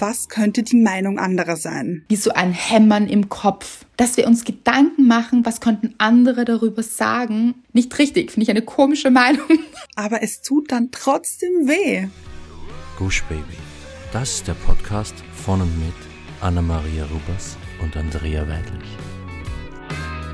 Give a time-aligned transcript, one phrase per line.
[0.00, 2.04] Was könnte die Meinung anderer sein?
[2.08, 3.84] Wie so ein Hämmern im Kopf.
[3.96, 7.56] Dass wir uns Gedanken machen, was könnten andere darüber sagen.
[7.72, 9.48] Nicht richtig, finde ich eine komische Meinung.
[9.96, 12.06] Aber es tut dann trotzdem weh.
[12.96, 13.42] Gush Baby.
[14.12, 15.94] Das ist der Podcast von und mit
[16.42, 18.88] Anna-Maria Rubers und Andrea Weidlich.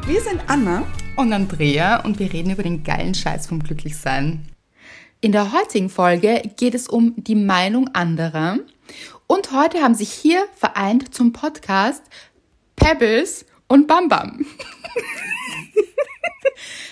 [0.07, 4.47] Wir sind Anna und Andrea und wir reden über den geilen Scheiß vom Glücklichsein.
[5.23, 8.59] In der heutigen Folge geht es um die Meinung anderer
[9.27, 12.03] und heute haben sich hier vereint zum Podcast
[12.77, 14.47] Pebbles und Bam Bam.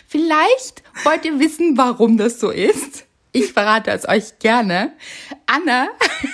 [0.06, 3.06] Vielleicht wollt ihr wissen, warum das so ist.
[3.32, 4.92] Ich verrate es euch gerne.
[5.46, 5.88] Anna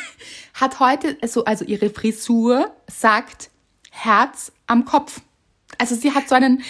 [0.54, 3.50] hat heute, so, also ihre Frisur sagt
[3.90, 5.20] Herz am Kopf.
[5.78, 6.62] Also sie hat so einen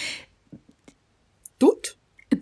[1.57, 1.97] Dutt?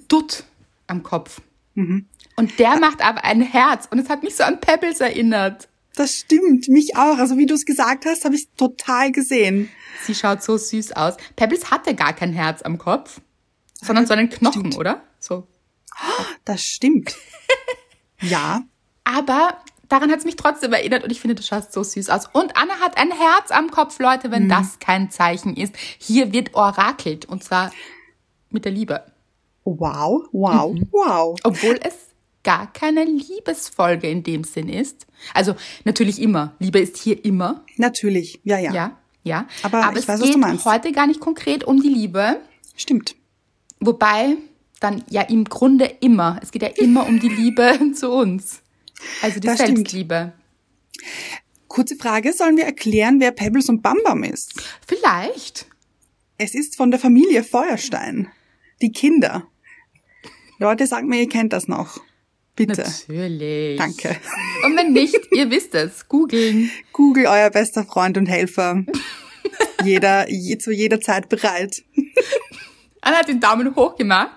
[0.08, 0.44] Dutt
[0.88, 1.42] am Kopf.
[1.76, 2.08] Mhm.
[2.36, 3.88] Und der macht aber ein Herz.
[3.90, 5.70] Und es hat mich so an Pebbles erinnert.
[5.98, 7.18] Das stimmt, mich auch.
[7.18, 9.68] Also wie du es gesagt hast, habe ich total gesehen.
[10.04, 11.16] Sie schaut so süß aus.
[11.36, 13.20] Pebbles hatte gar kein Herz am Kopf,
[13.82, 14.78] sondern so einen Knochen, stimmt.
[14.78, 15.02] oder?
[15.20, 15.48] So.
[16.46, 17.16] Das stimmt.
[18.22, 18.62] ja.
[19.06, 19.58] Aber
[19.90, 22.28] daran hat es mich trotzdem erinnert und ich finde, du schaust so süß aus.
[22.32, 24.50] Und Anna hat ein Herz am Kopf, Leute, wenn hm.
[24.50, 25.76] das kein Zeichen ist.
[25.98, 27.72] Hier wird orakelt und zwar
[28.52, 29.04] mit der Liebe.
[29.64, 30.88] Wow, wow, mhm.
[30.92, 31.40] wow.
[31.44, 31.96] Obwohl es
[32.48, 35.06] gar keine Liebesfolge in dem Sinn ist.
[35.34, 36.56] Also natürlich immer.
[36.60, 37.66] Liebe ist hier immer.
[37.76, 38.74] Natürlich, ja, ja.
[38.74, 39.48] Ja, ja.
[39.64, 42.40] Aber, Aber es weiß, geht heute gar nicht konkret um die Liebe.
[42.78, 43.18] Stimmt.
[43.82, 44.38] Wobei
[44.80, 46.40] dann ja im Grunde immer.
[46.42, 48.62] Es geht ja immer um die Liebe zu uns.
[49.22, 50.32] Also die das Selbstliebe.
[50.94, 51.42] Stimmt.
[51.68, 54.54] Kurze Frage, sollen wir erklären, wer Pebbles und Bambam ist?
[54.88, 55.66] Vielleicht.
[56.38, 58.30] Es ist von der Familie Feuerstein.
[58.82, 59.46] Die Kinder.
[60.60, 62.00] Leute, sagt mir, ihr kennt das noch.
[62.58, 62.82] Bitte.
[62.82, 63.78] Natürlich.
[63.78, 64.18] Danke.
[64.66, 66.72] Und wenn nicht, ihr wisst es, googeln.
[66.92, 68.84] Google, euer bester Freund und Helfer.
[69.84, 71.84] Jeder, je, zu jeder Zeit bereit.
[73.02, 74.32] Anna hat den Daumen hoch gemacht.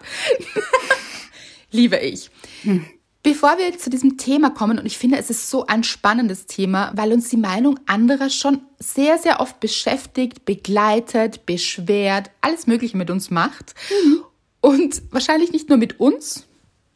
[1.70, 2.30] Liebe ich.
[2.62, 2.84] Hm.
[3.22, 6.92] Bevor wir zu diesem Thema kommen, und ich finde, es ist so ein spannendes Thema,
[6.94, 13.10] weil uns die Meinung anderer schon sehr, sehr oft beschäftigt, begleitet, beschwert, alles Mögliche mit
[13.10, 13.74] uns macht.
[14.04, 14.24] Mhm.
[14.60, 16.46] Und wahrscheinlich nicht nur mit uns,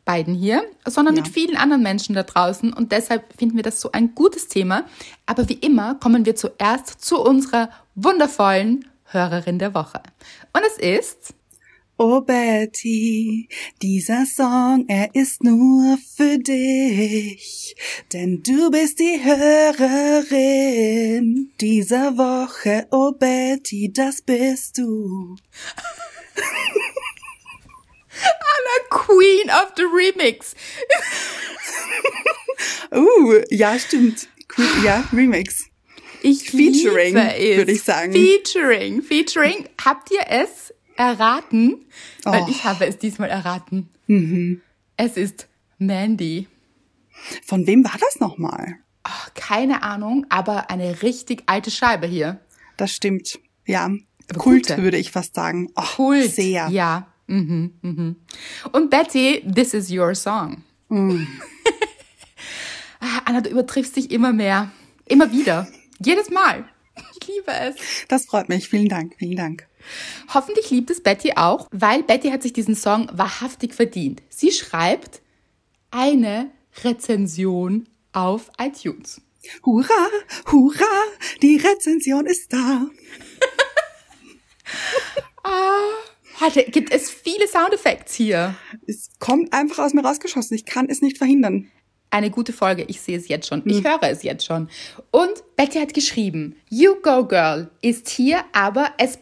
[0.04, 1.22] beiden hier, sondern ja.
[1.22, 2.72] mit vielen anderen Menschen da draußen.
[2.72, 4.84] Und deshalb finden wir das so ein gutes Thema.
[5.26, 10.02] Aber wie immer kommen wir zuerst zu unserer wundervollen Hörerin der Woche.
[10.52, 11.34] Und es ist
[11.96, 13.48] Oh Betty,
[13.80, 17.76] dieser Song, er ist nur für dich,
[18.12, 20.72] denn du bist die Hörerin
[21.60, 22.88] dieser Woche.
[22.90, 25.36] Oh Betty, das bist du.
[28.24, 30.54] Anna Queen of the Remix.
[32.94, 34.28] uh, ja, stimmt.
[34.84, 35.66] Ja, Remix.
[36.22, 38.12] Ich Featuring, würde ich sagen.
[38.12, 39.68] Featuring, Featuring.
[39.84, 41.84] Habt ihr es erraten?
[42.24, 42.32] Oh.
[42.32, 43.90] Weil ich habe es diesmal erraten.
[44.06, 44.62] Mhm.
[44.96, 45.48] Es ist
[45.78, 46.48] Mandy.
[47.44, 48.76] Von wem war das nochmal?
[49.06, 52.40] Oh, keine Ahnung, aber eine richtig alte Scheibe hier.
[52.76, 53.38] Das stimmt.
[53.66, 53.90] Ja.
[54.30, 54.82] Aber Kult, gute.
[54.82, 55.70] würde ich fast sagen.
[55.76, 56.32] Oh, Kult.
[56.32, 56.68] Sehr.
[56.68, 57.08] Ja.
[57.26, 58.16] Mhm, mhm.
[58.72, 60.62] Und Betty, this is your song.
[60.88, 61.26] Mm.
[63.24, 64.70] Anna, du übertriffst dich immer mehr.
[65.06, 65.68] Immer wieder.
[66.02, 66.64] Jedes Mal.
[67.12, 67.76] Ich liebe es.
[68.08, 68.68] Das freut mich.
[68.68, 69.14] Vielen Dank.
[69.18, 69.66] Vielen Dank.
[70.32, 74.22] Hoffentlich liebt es Betty auch, weil Betty hat sich diesen Song wahrhaftig verdient.
[74.28, 75.20] Sie schreibt
[75.90, 76.50] eine
[76.82, 79.20] Rezension auf iTunes.
[79.64, 80.08] Hurra,
[80.50, 81.04] hurra,
[81.42, 82.86] die Rezension ist da.
[85.44, 86.13] ah.
[86.40, 88.54] Warte, gibt es viele Soundeffekte hier?
[88.86, 90.54] Es kommt einfach aus mir rausgeschossen.
[90.54, 91.70] Ich kann es nicht verhindern.
[92.10, 92.84] Eine gute Folge.
[92.88, 93.62] Ich sehe es jetzt schon.
[93.64, 93.84] Ich hm.
[93.84, 94.68] höre es jetzt schon.
[95.10, 99.18] Und Betty hat geschrieben, You Go Girl ist hier, aber S.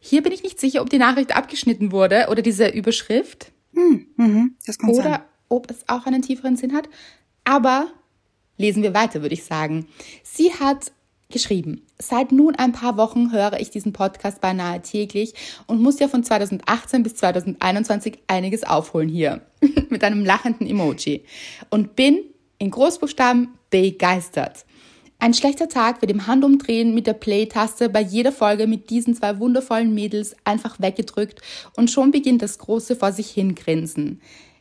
[0.00, 3.52] Hier bin ich nicht sicher, ob die Nachricht abgeschnitten wurde oder diese Überschrift.
[3.74, 5.20] Hm, mhm, das kann oder sein.
[5.48, 6.88] ob es auch einen tieferen Sinn hat.
[7.44, 7.90] Aber
[8.56, 9.86] lesen wir weiter, würde ich sagen.
[10.22, 10.92] Sie hat
[11.30, 11.82] geschrieben.
[11.98, 15.34] Seit nun ein paar Wochen höre ich diesen Podcast beinahe täglich
[15.66, 19.42] und muss ja von 2018 bis 2021 einiges aufholen hier.
[19.90, 21.24] Mit einem lachenden Emoji.
[21.70, 22.20] Und bin
[22.58, 24.64] in Großbuchstaben begeistert.
[25.20, 29.40] Ein schlechter Tag wird im Handumdrehen mit der Play-Taste bei jeder Folge mit diesen zwei
[29.40, 31.42] wundervollen Mädels einfach weggedrückt
[31.76, 34.20] und schon beginnt das große vor sich hin Grinsen.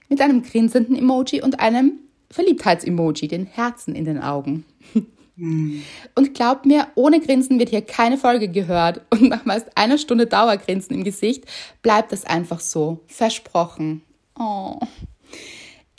[0.09, 1.99] Mit einem grinsenden Emoji und einem
[2.31, 4.65] Verliebtheits-Emoji, den Herzen in den Augen.
[5.37, 9.01] Und glaubt mir, ohne Grinsen wird hier keine Folge gehört.
[9.11, 11.45] Und nach meist einer Stunde Dauergrinsen im Gesicht
[11.81, 12.99] bleibt es einfach so.
[13.07, 14.01] Versprochen.
[14.37, 14.79] Oh.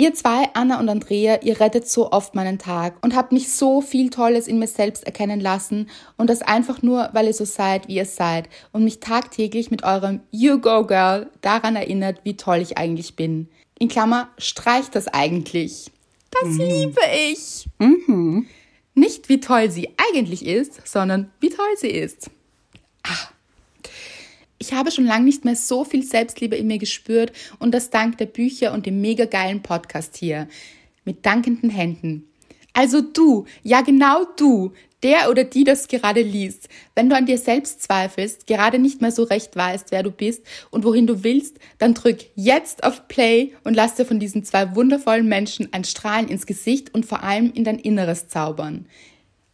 [0.00, 3.80] Ihr zwei, Anna und Andrea, ihr rettet so oft meinen Tag und habt mich so
[3.80, 7.88] viel Tolles in mir selbst erkennen lassen und das einfach nur, weil ihr so seid,
[7.88, 12.58] wie ihr seid und mich tagtäglich mit eurem You Go Girl daran erinnert, wie toll
[12.58, 13.48] ich eigentlich bin.
[13.80, 15.90] In Klammer, streicht das eigentlich.
[16.30, 16.60] Das mhm.
[16.60, 17.00] liebe
[17.32, 17.66] ich.
[17.80, 18.46] Mhm.
[18.98, 22.30] Nicht wie toll sie eigentlich ist, sondern wie toll sie ist.
[23.04, 23.28] Ah.
[24.58, 28.18] Ich habe schon lange nicht mehr so viel Selbstliebe in mir gespürt und das dank
[28.18, 30.48] der Bücher und dem mega geilen Podcast hier.
[31.04, 32.28] Mit dankenden Händen.
[32.72, 34.72] Also du, ja genau du,
[35.02, 39.12] der oder die das gerade liest, wenn du an dir selbst zweifelst, gerade nicht mehr
[39.12, 43.54] so recht weißt, wer du bist und wohin du willst, dann drück jetzt auf Play
[43.64, 47.52] und lass dir von diesen zwei wundervollen Menschen ein Strahlen ins Gesicht und vor allem
[47.52, 48.86] in dein Inneres zaubern.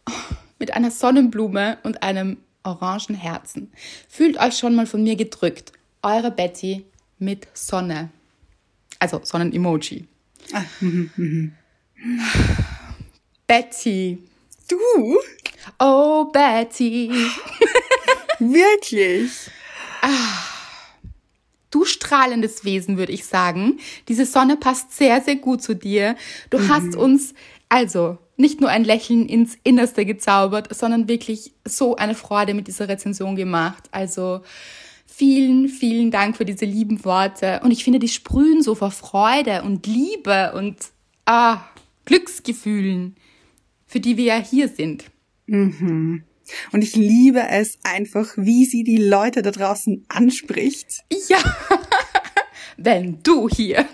[0.09, 3.71] Oh, mit einer Sonnenblume und einem orangen Herzen.
[4.09, 5.73] Fühlt euch schon mal von mir gedrückt.
[6.03, 6.85] Eure Betty
[7.19, 8.11] mit Sonne.
[8.99, 10.07] Also Sonnen-Emoji.
[10.53, 11.53] Ah, mhm, mhm.
[13.47, 14.19] Betty.
[14.69, 15.19] Du?
[15.79, 17.11] Oh, Betty.
[18.39, 19.31] Wirklich?
[20.03, 20.45] Ah,
[21.71, 23.79] du strahlendes Wesen, würde ich sagen.
[24.09, 26.17] Diese Sonne passt sehr, sehr gut zu dir.
[26.51, 26.69] Du mhm.
[26.69, 27.35] hast uns,
[27.69, 32.89] also, nicht nur ein Lächeln ins Innerste gezaubert, sondern wirklich so eine Freude mit dieser
[32.89, 33.85] Rezension gemacht.
[33.93, 34.41] Also
[35.07, 37.61] vielen, vielen Dank für diese lieben Worte.
[37.63, 40.77] Und ich finde, die sprühen so vor Freude und Liebe und
[41.27, 41.61] ah,
[42.05, 43.17] Glücksgefühlen,
[43.95, 45.05] für die wir ja hier sind.
[45.47, 46.25] Mhm.
[46.73, 51.05] Und ich liebe es einfach, wie sie die Leute da draußen anspricht.
[51.29, 51.39] Ja,
[52.77, 53.87] wenn du hier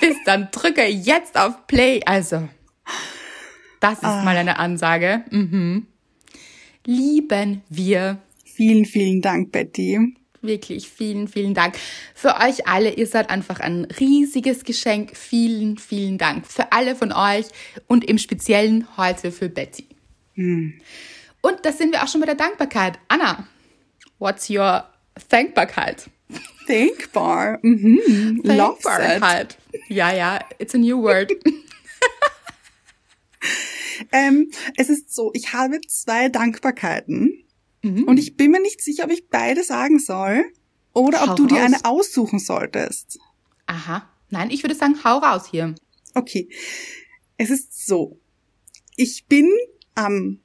[0.00, 2.00] bist, dann drücke jetzt auf Play.
[2.06, 2.48] Also,
[3.80, 4.22] das ist ah.
[4.22, 5.24] mal eine Ansage.
[5.32, 5.88] Mhm.
[6.86, 8.22] Lieben wir.
[8.44, 10.14] Vielen, vielen Dank, Betty.
[10.42, 11.76] Wirklich, vielen, vielen Dank.
[12.14, 15.16] Für euch alle, ihr seid einfach ein riesiges Geschenk.
[15.16, 16.46] Vielen, vielen Dank.
[16.46, 17.46] Für alle von euch
[17.86, 19.86] und im Speziellen heute für Betty.
[20.34, 20.80] Hm.
[21.42, 22.98] Und da sind wir auch schon bei der Dankbarkeit.
[23.08, 23.46] Anna,
[24.18, 24.84] what's your
[25.28, 26.08] Thankbarkeit?
[26.66, 27.58] Thankbar.
[27.62, 28.42] Mhm.
[28.44, 29.58] Thankbarkeit.
[29.88, 31.32] Ja, ja, it's a new word.
[34.12, 37.44] ähm, es ist so, ich habe zwei Dankbarkeiten
[37.82, 38.04] mhm.
[38.04, 40.44] und ich bin mir nicht sicher, ob ich beide sagen soll
[40.92, 41.52] oder hau ob du raus.
[41.52, 43.18] dir eine aussuchen solltest.
[43.66, 44.08] Aha.
[44.30, 45.74] Nein, ich würde sagen, hau raus hier.
[46.14, 46.48] Okay.
[47.36, 48.18] Es ist so.
[48.96, 49.50] Ich bin
[49.94, 50.40] am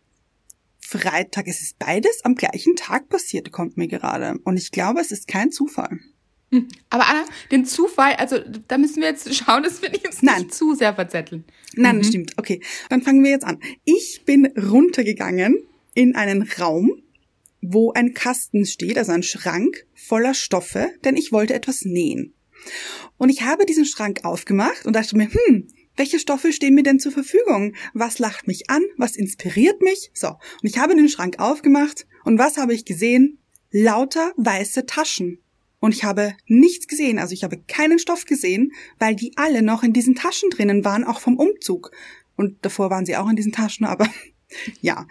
[0.80, 4.40] Freitag, es ist beides am gleichen Tag passiert, kommt mir gerade.
[4.44, 6.00] Und ich glaube, es ist kein Zufall.
[6.52, 6.68] Hm.
[6.90, 10.44] Aber Anna, den Zufall, also da müssen wir jetzt schauen, dass wir uns Nein.
[10.44, 11.44] nicht zu sehr verzetteln.
[11.76, 12.04] Nein, mhm.
[12.04, 12.34] stimmt.
[12.38, 13.60] Okay, dann fangen wir jetzt an.
[13.84, 15.58] Ich bin runtergegangen
[15.96, 17.02] in einen Raum,
[17.72, 22.34] wo ein Kasten steht, also ein Schrank voller Stoffe, denn ich wollte etwas nähen.
[23.18, 27.00] Und ich habe diesen Schrank aufgemacht und dachte mir, hm, welche Stoffe stehen mir denn
[27.00, 27.74] zur Verfügung?
[27.94, 28.82] Was lacht mich an?
[28.98, 30.12] Was inspiriert mich?
[30.14, 33.40] So, und ich habe den Schrank aufgemacht und was habe ich gesehen?
[33.72, 35.40] Lauter weiße Taschen.
[35.80, 39.84] Und ich habe nichts gesehen, also ich habe keinen Stoff gesehen, weil die alle noch
[39.84, 41.92] in diesen Taschen drinnen waren, auch vom Umzug.
[42.36, 44.10] Und davor waren sie auch in diesen Taschen, aber
[44.82, 45.08] ja.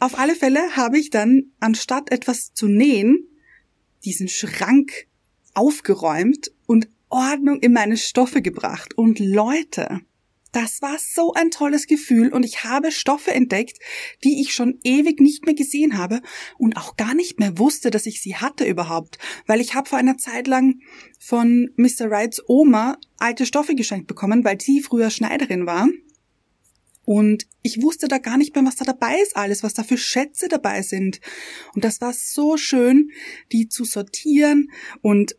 [0.00, 3.28] Auf alle Fälle habe ich dann, anstatt etwas zu nähen,
[4.04, 5.06] diesen Schrank
[5.54, 8.94] aufgeräumt und Ordnung in meine Stoffe gebracht.
[8.96, 10.00] Und Leute,
[10.52, 13.78] das war so ein tolles Gefühl und ich habe Stoffe entdeckt,
[14.22, 16.20] die ich schon ewig nicht mehr gesehen habe
[16.58, 19.98] und auch gar nicht mehr wusste, dass ich sie hatte überhaupt, weil ich habe vor
[19.98, 20.80] einer Zeit lang
[21.18, 22.10] von Mr.
[22.10, 25.88] Wrights Oma alte Stoffe geschenkt bekommen, weil sie früher Schneiderin war.
[27.12, 29.98] Und ich wusste da gar nicht mehr, was da dabei ist alles, was da für
[29.98, 31.20] Schätze dabei sind.
[31.74, 33.10] Und das war so schön,
[33.52, 34.70] die zu sortieren
[35.02, 35.36] und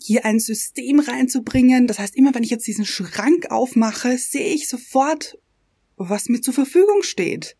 [0.00, 1.86] hier ein System reinzubringen.
[1.86, 5.36] Das heißt, immer wenn ich jetzt diesen Schrank aufmache, sehe ich sofort,
[5.96, 7.58] was mir zur Verfügung steht.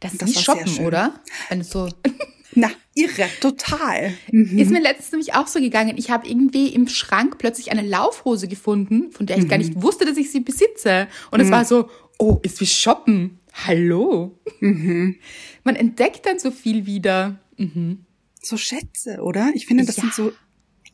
[0.00, 1.22] Das ist das wie Shoppen, oder?
[1.50, 1.88] Wenn es so
[2.54, 4.14] Na, irre, total.
[4.32, 4.58] Mhm.
[4.58, 5.96] Ist mir letztens nämlich auch so gegangen.
[5.96, 9.48] Ich habe irgendwie im Schrank plötzlich eine Laufhose gefunden, von der ich mhm.
[9.48, 11.06] gar nicht wusste, dass ich sie besitze.
[11.30, 11.44] Und mhm.
[11.44, 13.38] es war so, oh, ist wie Shoppen.
[13.52, 14.38] Hallo.
[14.60, 15.16] Mhm.
[15.64, 17.40] Man entdeckt dann so viel wieder.
[17.56, 18.04] Mhm.
[18.40, 19.50] So Schätze, oder?
[19.54, 20.02] Ich finde, das ja.
[20.02, 20.32] sind so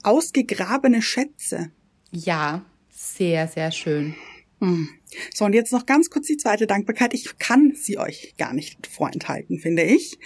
[0.03, 1.71] ausgegrabene Schätze.
[2.11, 4.15] Ja, sehr, sehr schön.
[4.61, 4.89] Hm.
[5.35, 7.13] So, und jetzt noch ganz kurz die zweite Dankbarkeit.
[7.13, 10.19] Ich kann sie euch gar nicht vorenthalten, finde ich.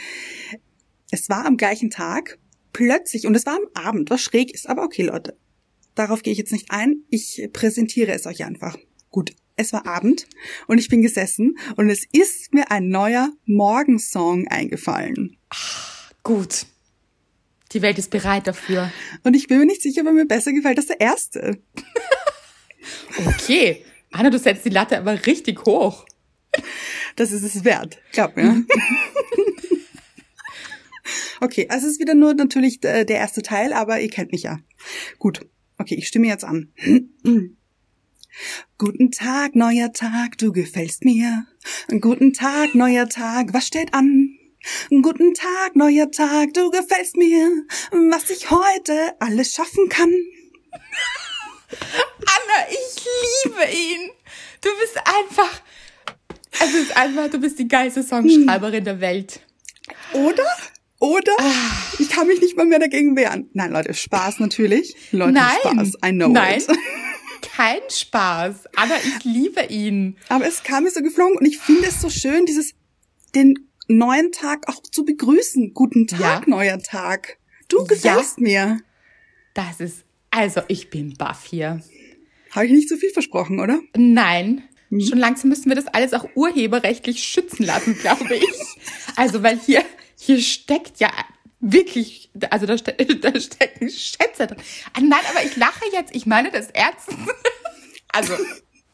[1.10, 2.38] Es war am gleichen Tag
[2.72, 5.36] plötzlich, und es war am Abend, was schräg ist, aber okay, Leute.
[5.94, 7.02] Darauf gehe ich jetzt nicht ein.
[7.08, 8.76] Ich präsentiere es euch einfach.
[9.10, 10.26] Gut, es war Abend
[10.66, 15.36] und ich bin gesessen und es ist mir ein neuer Morgensong eingefallen.
[15.50, 16.66] Ach, gut.
[17.72, 18.90] Die Welt ist bereit dafür.
[19.24, 21.58] Und ich bin mir nicht sicher, ob er mir besser gefällt als der erste.
[23.26, 23.84] Okay.
[24.12, 26.06] Anna, du setzt die Latte aber richtig hoch.
[27.16, 28.64] Das ist es wert, glaub mir.
[31.40, 34.44] okay, also es ist wieder nur natürlich äh, der erste Teil, aber ihr kennt mich
[34.44, 34.60] ja.
[35.18, 35.46] Gut,
[35.78, 36.72] okay, ich stimme jetzt an.
[38.78, 41.47] Guten Tag, neuer Tag, du gefällst mir.
[42.00, 44.38] Guten Tag, neuer Tag, was steht an?
[44.90, 47.64] Guten Tag, neuer Tag, du gefällst mir,
[48.11, 50.11] was ich heute alles schaffen kann.
[51.71, 53.04] Anna, ich
[53.45, 54.11] liebe ihn.
[54.61, 55.61] Du bist einfach,
[56.61, 59.40] es ist einfach, du bist die geilste Songschreiberin der Welt.
[60.12, 60.47] Oder?
[61.00, 61.33] Oder?
[61.99, 63.49] Ich kann mich nicht mal mehr dagegen wehren.
[63.52, 64.97] Nein, Leute, Spaß natürlich.
[65.12, 65.57] Leute, Nein.
[65.62, 65.92] Spaß.
[66.04, 66.59] I know Nein.
[66.59, 66.68] it.
[67.58, 68.66] Kein Spaß.
[68.76, 70.16] Anna, ich liebe ihn.
[70.28, 72.72] Aber es kam mir so geflogen und ich finde es so schön, dieses,
[73.34, 75.74] den neuen Tag auch zu begrüßen.
[75.74, 76.42] Guten Tag, Ja.
[76.46, 77.38] neuer Tag.
[77.66, 78.78] Du gefällst mir.
[79.54, 81.82] Das ist, also ich bin baff hier.
[82.52, 83.80] Habe ich nicht zu viel versprochen, oder?
[83.96, 84.62] Nein.
[84.90, 85.00] Hm.
[85.00, 88.44] Schon langsam müssen wir das alles auch urheberrechtlich schützen lassen, glaube ich.
[89.16, 89.84] Also, weil hier,
[90.16, 91.10] hier steckt ja
[91.60, 94.58] wirklich, also da, ste da stecken Schätze drin.
[94.94, 97.08] Ah, nein, aber ich lache jetzt, ich meine das ernst.
[98.10, 98.32] Also,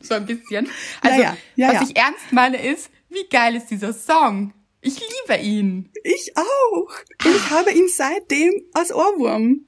[0.00, 0.68] so ein bisschen.
[1.00, 4.52] Also, Ja, ja, ja, was ich ernst meine ist, wie geil ist dieser Song?
[4.80, 5.88] Ich liebe ihn.
[6.02, 6.88] Ich auch.
[7.24, 9.66] Und ich habe ihn seitdem als Ohrwurm.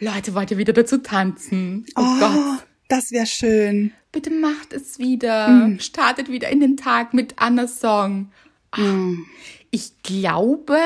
[0.00, 1.86] Leute, wollt ihr wieder dazu tanzen?
[1.94, 2.66] Oh, Oh, Gott.
[2.88, 3.92] das wäre schön.
[4.10, 5.48] Bitte macht es wieder.
[5.48, 5.78] Mhm.
[5.78, 8.32] Startet wieder in den Tag mit Annas Song.
[8.72, 9.24] Ah, Mhm.
[9.70, 10.80] Ich glaube,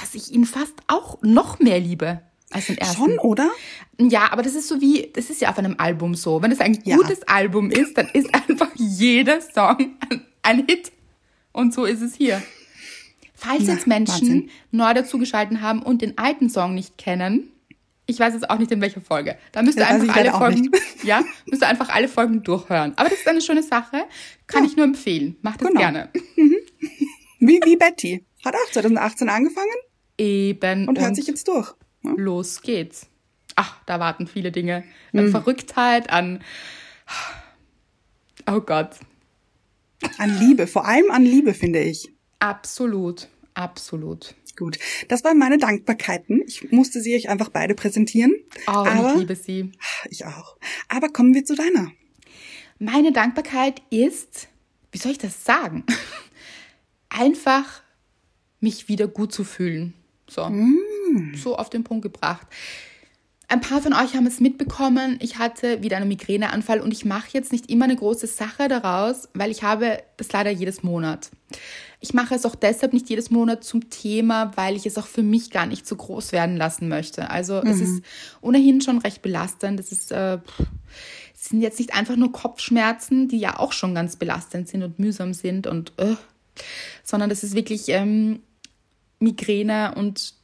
[0.00, 2.96] dass ich ihn fast auch noch mehr liebe als den ersten.
[2.96, 3.50] Schon, oder?
[3.98, 6.42] Ja, aber das ist so wie, das ist ja auf einem Album so.
[6.42, 6.96] Wenn es ein Ja.
[6.96, 10.92] gutes Album ist, dann ist einfach jeder Song ein, ein Hit.
[11.52, 12.42] Und so ist es hier.
[13.34, 14.50] Falls Ja, jetzt Menschen Wahnsinn.
[14.70, 17.50] neu dazugeschalten haben und den alten Song nicht kennen,
[18.06, 19.36] ich weiß jetzt auch nicht in welcher Folge.
[19.52, 20.70] Da müsst ihr Das einfach alle Folgen,
[21.02, 22.92] ja, müsst ihr einfach alle Folgen durchhören.
[22.96, 24.04] Aber das ist eine schöne Sache,
[24.46, 25.36] kann ich nur empfehlen.
[25.42, 25.80] Macht es Genau.
[25.80, 26.10] gerne.
[27.40, 28.24] Wie, wie Betty.
[28.46, 29.74] Hat auch 2018 angefangen
[30.18, 31.74] Eben und hört sich jetzt durch.
[32.02, 32.12] Ja?
[32.16, 33.06] los geht's.
[33.56, 34.84] Ach, da warten viele Dinge.
[35.12, 35.20] Mhm.
[35.20, 36.42] An Verrücktheit, an
[38.46, 38.90] Oh Gott.
[40.18, 42.08] An Liebe, vor allem an Liebe, finde ich.
[42.38, 44.34] Absolut, absolut.
[44.56, 46.42] Gut, das waren meine Dankbarkeiten.
[46.46, 48.32] Ich musste sie euch einfach beide präsentieren.
[48.68, 49.72] Oh, Aber ich liebe sie.
[50.08, 50.56] ich auch.
[50.88, 51.90] Aber kommen wir zu deiner.
[52.78, 54.48] Meine Dankbarkeit ist,
[54.92, 55.84] wie soll ich das sagen?
[57.08, 57.82] Einfach
[58.60, 59.94] mich wieder gut zu fühlen.
[60.28, 60.50] So,
[61.36, 62.46] so auf den Punkt gebracht.
[63.48, 65.18] Ein paar von euch haben es mitbekommen.
[65.20, 69.28] Ich hatte wieder einen Migräneanfall und ich mache jetzt nicht immer eine große Sache daraus,
[69.34, 71.30] weil ich habe das leider jedes Monat.
[72.00, 75.22] Ich mache es auch deshalb nicht jedes Monat zum Thema, weil ich es auch für
[75.22, 77.30] mich gar nicht so groß werden lassen möchte.
[77.30, 78.02] Also es ist
[78.40, 79.78] ohnehin schon recht belastend.
[79.78, 80.38] Es ist äh,
[81.34, 84.98] es sind jetzt nicht einfach nur Kopfschmerzen, die ja auch schon ganz belastend sind und
[84.98, 86.16] mühsam sind und äh,
[87.04, 88.40] sondern das ist wirklich ähm,
[89.18, 90.34] Migräne und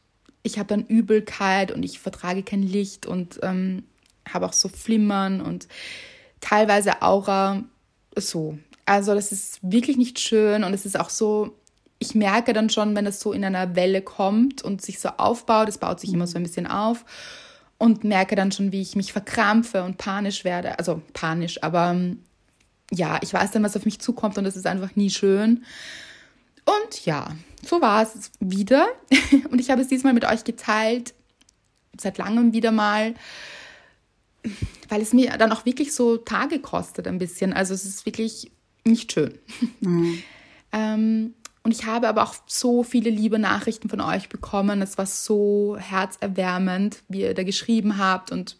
[0.43, 3.85] ich habe dann Übelkeit und ich vertrage kein Licht und ähm,
[4.29, 5.69] habe auch so Flimmern und
[6.41, 7.63] teilweise Aura
[8.17, 8.59] so.
[8.85, 11.57] Also das ist wirklich nicht schön und es ist auch so,
[11.99, 15.69] ich merke dann schon, wenn das so in einer Welle kommt und sich so aufbaut,
[15.69, 17.05] es baut sich immer so ein bisschen auf
[17.79, 20.79] und merke dann schon, wie ich mich verkrampfe und panisch werde.
[20.79, 22.25] Also panisch, aber ähm,
[22.91, 25.65] ja, ich weiß dann, was auf mich zukommt und das ist einfach nie schön.
[26.65, 27.29] Und ja,
[27.65, 28.89] so war es wieder.
[29.51, 31.15] Und ich habe es diesmal mit euch geteilt,
[31.99, 33.15] seit langem wieder mal,
[34.89, 37.53] weil es mir dann auch wirklich so Tage kostet ein bisschen.
[37.53, 38.51] Also es ist wirklich
[38.85, 39.39] nicht schön.
[40.73, 44.83] ähm, und ich habe aber auch so viele liebe Nachrichten von euch bekommen.
[44.83, 48.57] Es war so herzerwärmend, wie ihr da geschrieben habt und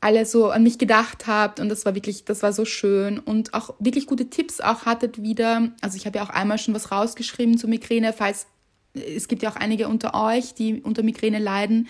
[0.00, 3.52] alle so an mich gedacht habt und das war wirklich, das war so schön und
[3.52, 5.70] auch wirklich gute Tipps auch hattet wieder.
[5.82, 8.46] Also ich habe ja auch einmal schon was rausgeschrieben zu Migräne, falls
[8.94, 11.88] es gibt ja auch einige unter euch, die unter Migräne leiden.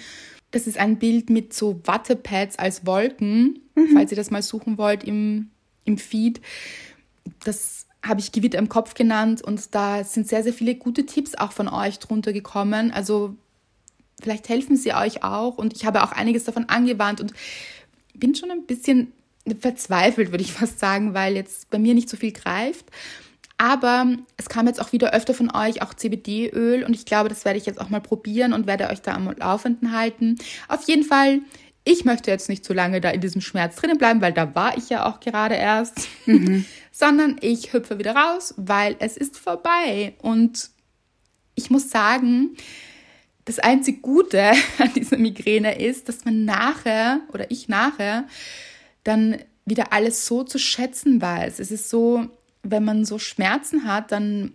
[0.50, 3.60] Das ist ein Bild mit so Wattepads als Wolken,
[3.94, 5.50] falls ihr das mal suchen wollt im,
[5.84, 6.40] im Feed.
[7.44, 11.34] Das habe ich Gewitter im Kopf genannt und da sind sehr, sehr viele gute Tipps
[11.34, 12.90] auch von euch drunter gekommen.
[12.90, 13.36] Also
[14.20, 17.32] vielleicht helfen sie euch auch und ich habe auch einiges davon angewandt und
[18.20, 19.12] bin schon ein bisschen
[19.60, 22.86] verzweifelt, würde ich fast sagen, weil jetzt bei mir nicht so viel greift.
[23.58, 24.06] Aber
[24.38, 27.58] es kam jetzt auch wieder öfter von euch auch CBD-Öl und ich glaube, das werde
[27.58, 30.36] ich jetzt auch mal probieren und werde euch da am Laufenden halten.
[30.68, 31.40] Auf jeden Fall,
[31.84, 34.78] ich möchte jetzt nicht so lange da in diesem Schmerz drinnen bleiben, weil da war
[34.78, 36.08] ich ja auch gerade erst,
[36.90, 40.14] sondern ich hüpfe wieder raus, weil es ist vorbei.
[40.22, 40.70] Und
[41.54, 42.56] ich muss sagen,
[43.44, 44.42] das einzig Gute
[44.78, 48.26] an dieser Migräne ist, dass man nachher oder ich nachher
[49.04, 51.58] dann wieder alles so zu schätzen weiß.
[51.58, 52.26] Es ist so,
[52.62, 54.52] wenn man so Schmerzen hat, dann,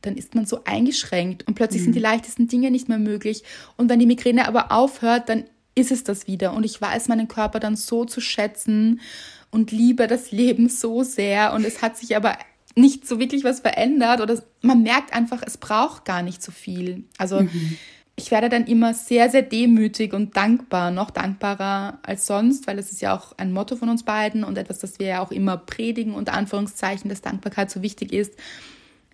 [0.00, 1.86] dann ist man so eingeschränkt und plötzlich mhm.
[1.86, 3.44] sind die leichtesten Dinge nicht mehr möglich.
[3.76, 6.54] Und wenn die Migräne aber aufhört, dann ist es das wieder.
[6.54, 9.00] Und ich weiß meinen Körper dann so zu schätzen
[9.50, 11.52] und liebe das Leben so sehr.
[11.52, 12.36] Und es hat sich aber
[12.76, 17.04] nicht so wirklich was verändert oder man merkt einfach, es braucht gar nicht so viel.
[17.18, 17.76] Also mhm.
[18.16, 22.92] ich werde dann immer sehr, sehr demütig und dankbar, noch dankbarer als sonst, weil es
[22.92, 25.56] ist ja auch ein Motto von uns beiden und etwas, das wir ja auch immer
[25.56, 28.34] predigen, unter Anführungszeichen, dass Dankbarkeit so wichtig ist.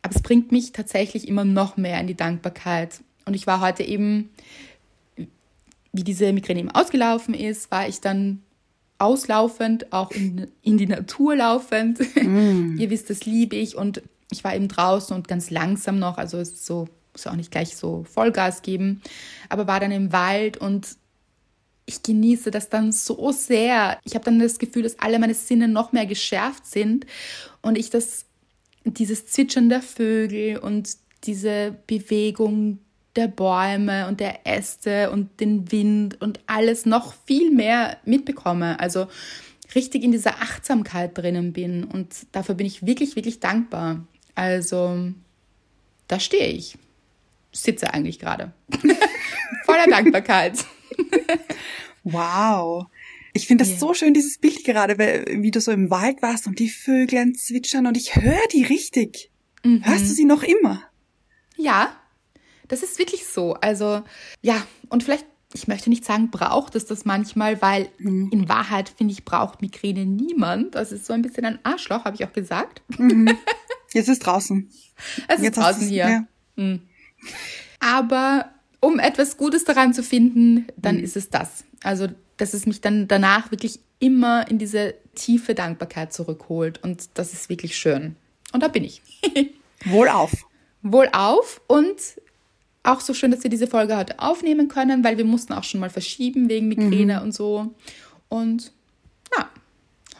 [0.02, 3.00] Aber es bringt mich tatsächlich immer noch mehr in die Dankbarkeit.
[3.24, 4.30] Und ich war heute eben,
[5.92, 8.42] wie diese Migräne eben ausgelaufen ist, war ich dann
[8.98, 11.98] auslaufend, auch in, in die Natur laufend.
[12.16, 12.76] Mm.
[12.78, 13.76] Ihr wisst, das liebe ich.
[13.76, 17.36] Und ich war eben draußen und ganz langsam noch, also es ist so, muss auch
[17.36, 19.02] nicht gleich so Vollgas geben,
[19.48, 20.96] aber war dann im Wald und
[21.86, 23.98] ich genieße das dann so sehr.
[24.04, 27.06] Ich habe dann das Gefühl, dass alle meine Sinne noch mehr geschärft sind
[27.62, 28.26] und ich das,
[28.84, 32.80] dieses Zwitschern der Vögel und diese Bewegung
[33.16, 38.78] der Bäume und der Äste und den Wind und alles noch viel mehr mitbekomme.
[38.80, 39.06] Also
[39.74, 44.06] richtig in dieser Achtsamkeit drinnen bin und dafür bin ich wirklich, wirklich dankbar.
[44.34, 45.12] Also
[46.08, 46.78] da stehe ich.
[47.52, 48.52] Sitze eigentlich gerade.
[49.64, 50.64] Voller Dankbarkeit.
[52.04, 52.86] wow.
[53.32, 53.78] Ich finde das yeah.
[53.78, 57.86] so schön, dieses Bild gerade, wie du so im Wald warst und die Vögel zwitschern
[57.86, 59.30] und ich höre die richtig.
[59.62, 59.84] Mhm.
[59.84, 60.82] Hörst du sie noch immer?
[61.56, 61.96] Ja,
[62.68, 63.54] das ist wirklich so.
[63.54, 64.02] Also
[64.42, 68.30] ja, und vielleicht, ich möchte nicht sagen, braucht es das manchmal, weil mhm.
[68.32, 70.74] in Wahrheit, finde ich, braucht Migräne niemand.
[70.74, 72.82] Das ist so ein bisschen ein Arschloch, habe ich auch gesagt.
[72.98, 73.36] Mhm.
[73.92, 74.70] Jetzt ist draußen.
[75.28, 76.08] Es ist draußen hier.
[76.08, 76.26] Ja.
[76.56, 76.82] Mhm.
[77.80, 81.04] Aber um etwas Gutes daran zu finden, dann mhm.
[81.04, 81.64] ist es das.
[81.82, 86.82] Also, dass es mich dann danach wirklich immer in diese tiefe Dankbarkeit zurückholt.
[86.82, 88.16] Und das ist wirklich schön.
[88.52, 89.02] Und da bin ich.
[89.84, 90.32] Wohlauf.
[90.82, 91.96] Wohlauf und
[92.86, 95.80] auch so schön, dass wir diese Folge heute aufnehmen können, weil wir mussten auch schon
[95.80, 97.22] mal verschieben wegen Migräne mhm.
[97.22, 97.74] und so.
[98.28, 98.72] Und
[99.36, 99.48] ja,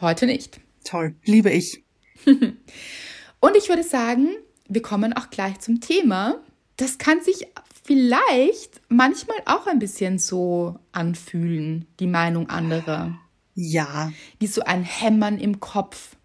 [0.01, 0.59] heute nicht.
[0.83, 1.83] Toll, liebe ich.
[2.25, 4.29] und ich würde sagen,
[4.67, 6.37] wir kommen auch gleich zum Thema.
[6.77, 7.47] Das kann sich
[7.83, 13.17] vielleicht manchmal auch ein bisschen so anfühlen, die Meinung anderer.
[13.55, 14.11] Ja.
[14.39, 16.15] Wie so ein Hämmern im Kopf.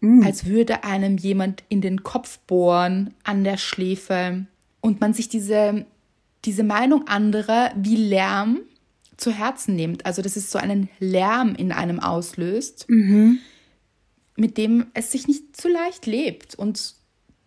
[0.00, 0.22] Mhm.
[0.24, 4.46] Als würde einem jemand in den Kopf bohren, an der Schläfe
[4.84, 5.86] und man sich diese,
[6.44, 8.60] diese Meinung anderer wie Lärm
[9.16, 10.04] zu Herzen nimmt.
[10.04, 13.38] Also, dass es so einen Lärm in einem auslöst, mhm.
[14.36, 16.96] mit dem es sich nicht so leicht lebt und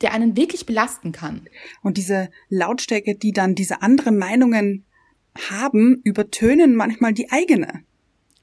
[0.02, 1.41] der einen wirklich belasten kann.
[1.84, 4.84] Und diese Lautstärke, die dann diese anderen Meinungen
[5.52, 7.84] haben, übertönen manchmal die eigene.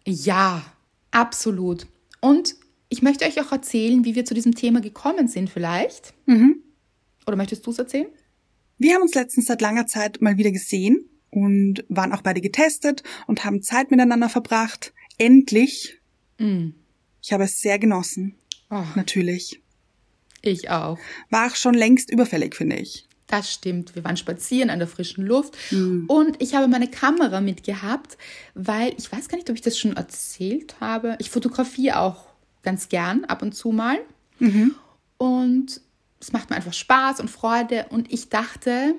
[0.06, 0.64] Ja,
[1.10, 1.88] absolut.
[2.20, 2.54] Und
[2.90, 6.14] ich möchte euch auch erzählen, wie wir zu diesem Thema gekommen sind, vielleicht.
[6.26, 6.62] Mhm.
[7.26, 8.06] Oder möchtest du es erzählen?
[8.84, 13.02] Wir haben uns letztens seit langer Zeit mal wieder gesehen und waren auch beide getestet
[13.26, 14.92] und haben Zeit miteinander verbracht.
[15.16, 15.98] Endlich.
[16.36, 16.72] Mm.
[17.22, 18.34] Ich habe es sehr genossen.
[18.68, 18.82] Oh.
[18.94, 19.62] Natürlich.
[20.42, 20.98] Ich auch.
[21.30, 23.08] War auch schon längst überfällig, finde ich.
[23.26, 23.96] Das stimmt.
[23.96, 26.04] Wir waren spazieren an der frischen Luft mm.
[26.08, 28.18] und ich habe meine Kamera mitgehabt,
[28.52, 31.16] weil ich weiß gar nicht, ob ich das schon erzählt habe.
[31.20, 32.26] Ich fotografiere auch
[32.62, 33.96] ganz gern ab und zu mal.
[34.40, 34.74] Mhm.
[35.16, 35.80] Und
[36.24, 37.86] es macht mir einfach Spaß und Freude.
[37.90, 38.94] Und ich dachte,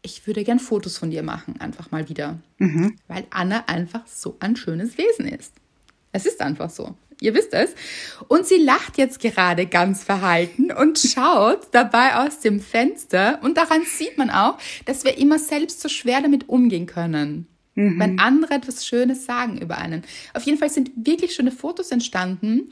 [0.00, 2.38] ich würde gern Fotos von dir machen, einfach mal wieder.
[2.56, 2.96] Mhm.
[3.08, 5.52] Weil Anna einfach so ein schönes Wesen ist.
[6.12, 6.94] Es ist einfach so.
[7.20, 7.74] Ihr wisst es.
[8.26, 13.38] Und sie lacht jetzt gerade ganz verhalten und schaut dabei aus dem Fenster.
[13.42, 14.56] Und daran sieht man auch,
[14.86, 17.46] dass wir immer selbst so schwer damit umgehen können.
[17.74, 18.00] Mhm.
[18.00, 20.04] Wenn andere etwas Schönes sagen über einen.
[20.32, 22.70] Auf jeden Fall sind wirklich schöne Fotos entstanden.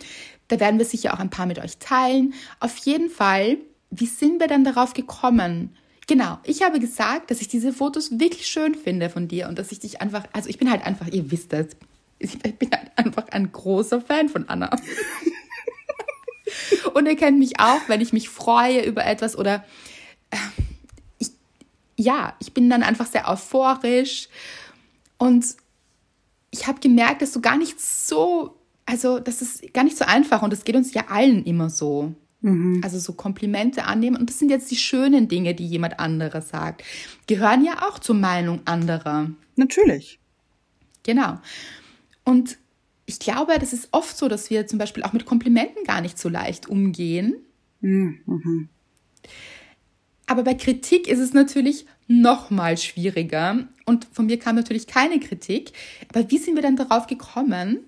[0.49, 2.33] Da werden wir sicher auch ein paar mit euch teilen.
[2.61, 3.59] Auf jeden Fall
[3.90, 5.76] wie sind wir dann darauf gekommen?
[6.07, 9.72] Genau, ich habe gesagt, dass ich diese Fotos wirklich schön finde von dir und dass
[9.72, 11.66] ich dich einfach, also ich bin halt einfach, ihr wisst das,
[12.18, 14.70] ich bin halt einfach ein großer Fan von Anna.
[16.94, 19.64] und ihr kennt mich auch, wenn ich mich freue über etwas oder
[20.31, 20.37] äh,
[21.18, 21.31] ich,
[21.96, 24.29] ja, ich bin dann einfach sehr euphorisch
[25.18, 25.44] und
[26.50, 30.42] ich habe gemerkt, dass du gar nicht so, also das ist gar nicht so einfach
[30.42, 32.14] und das geht uns ja allen immer so.
[32.42, 32.81] Mhm.
[32.83, 34.16] Also so Komplimente annehmen.
[34.16, 36.83] Und das sind jetzt die schönen Dinge, die jemand anderer sagt.
[37.26, 39.31] Gehören ja auch zur Meinung anderer.
[39.57, 40.18] Natürlich.
[41.03, 41.38] Genau.
[42.24, 42.59] Und
[43.07, 46.18] ich glaube, das ist oft so, dass wir zum Beispiel auch mit Komplimenten gar nicht
[46.18, 47.35] so leicht umgehen.
[47.81, 48.68] Mhm.
[50.26, 53.68] Aber bei Kritik ist es natürlich noch mal schwieriger.
[53.85, 55.72] Und von mir kam natürlich keine Kritik.
[56.09, 57.87] Aber wie sind wir dann darauf gekommen,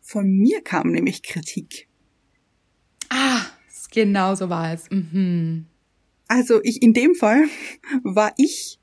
[0.00, 1.89] Von mir kam nämlich Kritik.
[3.92, 4.90] Genau so war es.
[4.90, 5.66] Mhm.
[6.28, 7.44] Also ich in dem Fall
[8.02, 8.78] war ich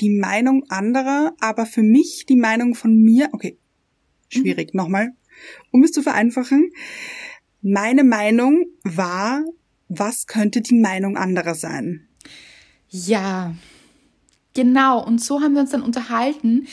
[0.00, 3.58] die Meinung anderer, aber für mich die Meinung von mir, okay,
[4.28, 4.78] schwierig, mhm.
[4.78, 5.12] nochmal,
[5.72, 6.70] um es zu vereinfachen,
[7.62, 9.44] meine Meinung war,
[9.88, 12.06] was könnte die Meinung anderer sein?
[12.88, 13.54] Ja,
[14.54, 15.04] genau.
[15.04, 16.68] Und so haben wir uns dann unterhalten,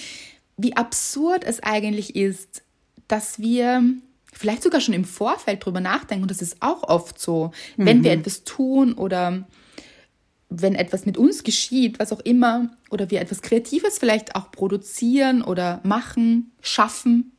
[0.58, 2.64] wie absurd es eigentlich ist,
[3.08, 3.84] dass wir
[4.38, 6.24] vielleicht sogar schon im Vorfeld drüber nachdenken.
[6.24, 7.86] Und das ist auch oft so, mhm.
[7.86, 9.48] wenn wir etwas tun oder
[10.50, 15.42] wenn etwas mit uns geschieht, was auch immer, oder wir etwas Kreatives vielleicht auch produzieren
[15.42, 17.32] oder machen, schaffen,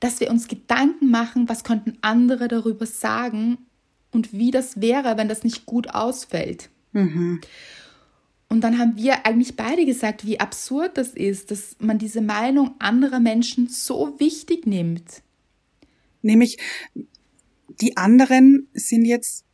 [0.00, 3.58] dass wir uns Gedanken machen, was könnten andere darüber sagen
[4.10, 6.70] und wie das wäre, wenn das nicht gut ausfällt.
[6.92, 7.40] Mhm.
[8.48, 12.74] Und dann haben wir eigentlich beide gesagt, wie absurd das ist, dass man diese Meinung
[12.78, 15.22] anderer Menschen so wichtig nimmt.
[16.22, 16.58] Nämlich,
[17.80, 19.44] die anderen sind jetzt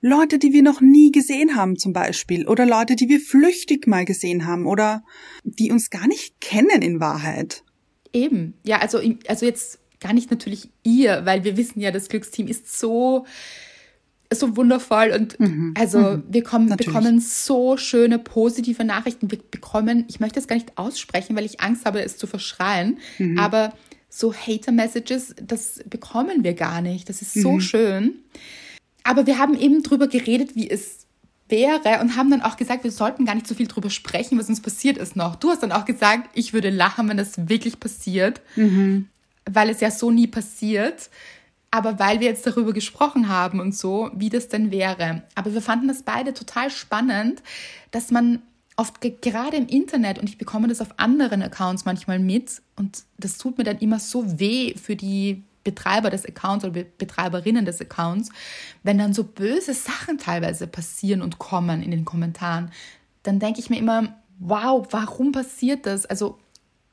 [0.00, 2.46] Leute, die wir noch nie gesehen haben zum Beispiel.
[2.46, 4.66] Oder Leute, die wir flüchtig mal gesehen haben.
[4.66, 5.02] Oder
[5.42, 7.64] die uns gar nicht kennen in Wahrheit.
[8.12, 12.46] Eben, ja, also, also jetzt gar nicht natürlich ihr, weil wir wissen ja, das Glücksteam
[12.46, 13.26] ist so,
[14.32, 19.30] so wundervoll und mhm, also mhm, wir kommen, bekommen so schöne positive Nachrichten.
[19.30, 22.98] Wir bekommen, ich möchte es gar nicht aussprechen, weil ich Angst habe, es zu verschreien,
[23.18, 23.38] mhm.
[23.38, 23.72] aber
[24.08, 27.08] so Hater-Messages, das bekommen wir gar nicht.
[27.08, 27.60] Das ist so mhm.
[27.60, 28.16] schön.
[29.04, 31.06] Aber wir haben eben drüber geredet, wie es
[31.48, 34.48] wäre und haben dann auch gesagt, wir sollten gar nicht so viel drüber sprechen, was
[34.48, 35.36] uns passiert ist noch.
[35.36, 39.08] Du hast dann auch gesagt, ich würde lachen, wenn das wirklich passiert, mhm.
[39.50, 41.10] weil es ja so nie passiert.
[41.70, 45.22] Aber weil wir jetzt darüber gesprochen haben und so, wie das denn wäre.
[45.34, 47.42] Aber wir fanden das beide total spannend,
[47.90, 48.42] dass man
[48.78, 53.36] oft gerade im Internet, und ich bekomme das auf anderen Accounts manchmal mit, und das
[53.36, 58.30] tut mir dann immer so weh für die Betreiber des Accounts oder Betreiberinnen des Accounts,
[58.84, 62.70] wenn dann so böse Sachen teilweise passieren und kommen in den Kommentaren,
[63.24, 66.06] dann denke ich mir immer, wow, warum passiert das?
[66.06, 66.38] Also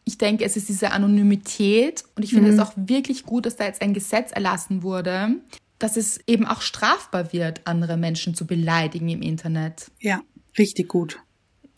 [0.05, 2.59] ich denke, es ist diese Anonymität und ich finde mhm.
[2.59, 5.35] es auch wirklich gut, dass da jetzt ein Gesetz erlassen wurde,
[5.77, 9.91] dass es eben auch strafbar wird, andere Menschen zu beleidigen im Internet.
[9.99, 10.21] Ja,
[10.57, 11.19] richtig gut.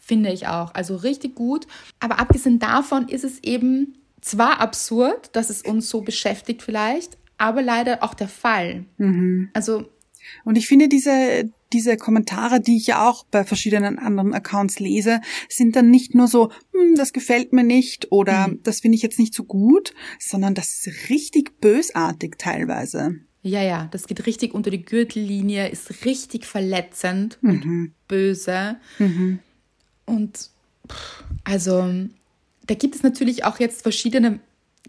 [0.08, 0.74] Finde ich auch.
[0.74, 1.68] Also richtig gut.
[2.00, 7.62] Aber abgesehen davon ist es eben zwar absurd, dass es uns so beschäftigt vielleicht, aber
[7.62, 8.86] leider auch der Fall.
[8.98, 9.50] Mhm.
[9.54, 9.90] Also
[10.46, 15.20] und ich finde diese diese Kommentare, die ich ja auch bei verschiedenen anderen Accounts lese,
[15.50, 18.62] sind dann nicht nur so, hm, das gefällt mir nicht oder mhm.
[18.64, 23.16] das finde ich jetzt nicht so gut, sondern das ist richtig bösartig teilweise.
[23.42, 27.50] Ja, ja, das geht richtig unter die Gürtellinie, ist richtig verletzend mhm.
[27.50, 28.78] und böse.
[29.00, 29.40] Mhm.
[30.08, 30.50] Und
[31.44, 31.88] also
[32.66, 34.40] da gibt es natürlich auch jetzt verschiedene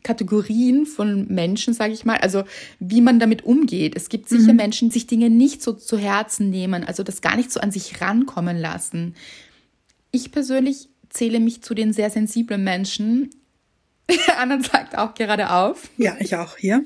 [0.03, 2.45] Kategorien von Menschen, sage ich mal, also
[2.79, 3.97] wie man damit umgeht.
[3.97, 4.57] Es gibt sicher mhm.
[4.57, 7.73] Menschen, die sich Dinge nicht so zu Herzen nehmen, also das gar nicht so an
[7.73, 9.15] sich rankommen lassen.
[10.11, 13.31] Ich persönlich zähle mich zu den sehr sensiblen Menschen.
[14.39, 15.91] Anna sagt auch gerade auf.
[15.97, 16.85] Ja, ich auch hier.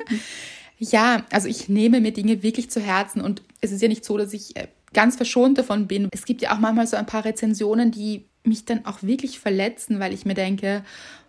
[0.78, 4.16] Ja, also ich nehme mir Dinge wirklich zu Herzen und es ist ja nicht so,
[4.16, 6.08] dass ich äh, ganz verschont davon bin.
[6.12, 10.00] Es gibt ja auch manchmal so ein paar Rezensionen, die mich dann auch wirklich verletzen,
[10.00, 10.84] weil ich mir denke,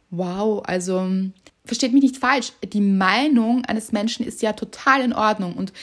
[0.09, 1.09] wow, also
[1.65, 5.73] versteht mich nicht falsch, die Meinung eines Menschen ist ja total in Ordnung und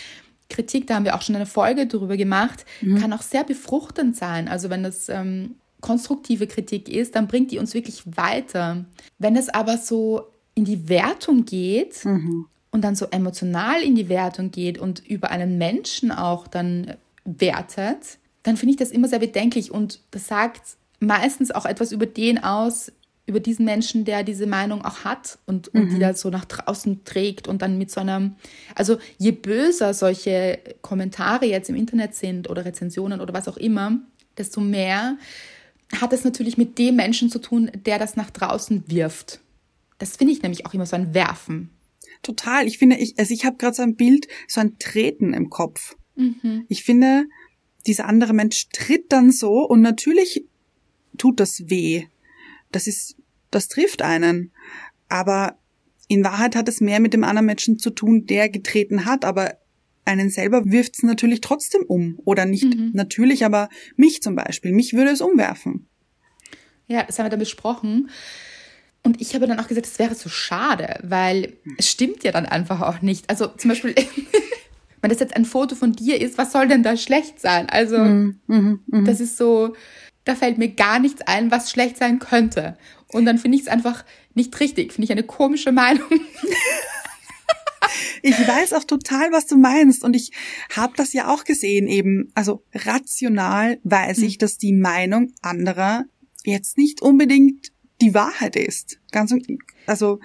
[0.49, 2.99] Kritik, da haben wir auch schon eine Folge darüber gemacht, mhm.
[2.99, 4.49] kann auch sehr befruchtend sein.
[4.49, 8.85] Also wenn das ähm, konstruktive Kritik ist, dann bringt die uns wirklich weiter.
[9.19, 12.47] Wenn es aber so in die Wertung geht mhm.
[12.73, 16.97] und dann so emotional in die Wertung geht und über einen Menschen auch dann
[17.38, 20.62] wertet, dann finde ich das immer sehr bedenklich und das sagt
[20.99, 22.93] meistens auch etwas über den aus,
[23.27, 25.90] über diesen Menschen, der diese Meinung auch hat und, und mhm.
[25.90, 28.33] die da so nach draußen trägt und dann mit so einer,
[28.75, 33.99] also je böser solche Kommentare jetzt im Internet sind oder Rezensionen oder was auch immer,
[34.37, 35.16] desto mehr
[36.01, 39.40] hat es natürlich mit dem Menschen zu tun, der das nach draußen wirft.
[39.99, 41.71] Das finde ich nämlich auch immer so ein Werfen.
[42.23, 42.66] Total.
[42.66, 45.97] Ich finde, ich, also ich habe gerade so ein Bild, so ein Treten im Kopf.
[46.20, 46.64] Mhm.
[46.68, 47.26] Ich finde,
[47.87, 50.44] dieser andere Mensch tritt dann so und natürlich
[51.18, 52.06] tut das weh.
[52.72, 53.16] Das ist,
[53.50, 54.52] das trifft einen.
[55.09, 55.59] Aber
[56.09, 59.59] in Wahrheit hat es mehr mit dem anderen Menschen zu tun, der getreten hat, aber
[60.04, 62.18] einen selber wirft es natürlich trotzdem um.
[62.24, 62.90] Oder nicht mhm.
[62.92, 64.72] natürlich, aber mich zum Beispiel.
[64.72, 65.88] Mich würde es umwerfen.
[66.87, 68.11] Ja, das haben wir dann besprochen.
[69.02, 72.46] Und ich habe dann auch gesagt, es wäre so schade, weil es stimmt ja dann
[72.46, 73.30] einfach auch nicht.
[73.30, 73.94] Also zum Beispiel,
[75.01, 77.69] wenn das jetzt ein Foto von dir ist, was soll denn da schlecht sein?
[77.69, 79.07] Also, mhm, mh, mh.
[79.07, 79.75] das ist so,
[80.25, 82.77] da fällt mir gar nichts ein, was schlecht sein könnte.
[83.09, 86.09] Und dann finde ich es einfach nicht richtig, finde ich eine komische Meinung.
[88.23, 90.05] Ich weiß auch total, was du meinst.
[90.05, 90.33] Und ich
[90.75, 92.31] habe das ja auch gesehen eben.
[92.35, 96.05] Also rational weiß ich, dass die Meinung anderer
[96.45, 98.99] jetzt nicht unbedingt die Wahrheit ist.
[99.13, 99.35] Ganz,
[99.87, 100.21] also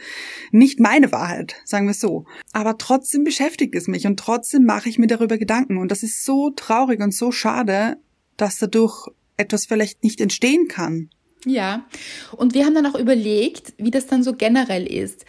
[0.52, 2.26] nicht meine Wahrheit, sagen wir so.
[2.54, 5.78] Aber trotzdem beschäftigt es mich und trotzdem mache ich mir darüber Gedanken.
[5.78, 7.98] Und das ist so traurig und so schade,
[8.38, 9.08] dass dadurch
[9.38, 11.10] etwas vielleicht nicht entstehen kann.
[11.46, 11.86] Ja,
[12.32, 15.26] und wir haben dann auch überlegt, wie das dann so generell ist.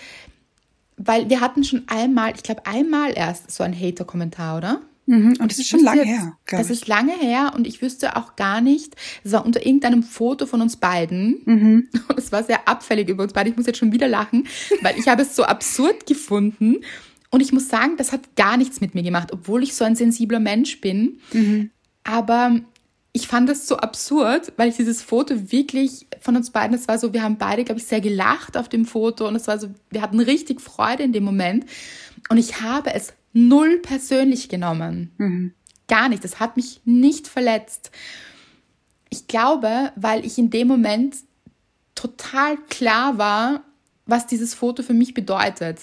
[0.97, 4.81] Weil wir hatten schon einmal, ich glaube einmal erst so ein Hater-Kommentar, oder?
[5.07, 6.37] Mhm, und das ist schon lange jetzt, her.
[6.51, 6.73] Das ich.
[6.73, 10.61] ist lange her und ich wüsste auch gar nicht, es war unter irgendeinem Foto von
[10.61, 11.41] uns beiden.
[11.45, 11.89] Mhm.
[12.09, 13.51] Und es war sehr abfällig über uns beide.
[13.51, 14.47] Ich muss jetzt schon wieder lachen,
[14.83, 16.77] weil ich habe es so absurd gefunden.
[17.31, 19.97] Und ich muss sagen, das hat gar nichts mit mir gemacht, obwohl ich so ein
[19.97, 21.19] sensibler Mensch bin.
[21.33, 21.71] Mhm.
[22.05, 22.61] Aber
[23.13, 26.99] ich fand das so absurd, weil ich dieses Foto wirklich von uns beiden, es war
[26.99, 29.69] so, wir haben beide, glaube ich, sehr gelacht auf dem Foto und es war so,
[29.91, 31.65] wir hatten richtig Freude in dem Moment.
[32.29, 35.13] Und ich habe es null persönlich genommen.
[35.19, 35.53] Mhm.
[35.89, 36.25] Gar nicht.
[36.25, 37.91] Das hat mich nicht verletzt.
[39.11, 41.17] Ich glaube, weil ich in dem Moment
[41.95, 43.63] total klar war,
[44.07, 45.81] was dieses Foto für mich bedeutet.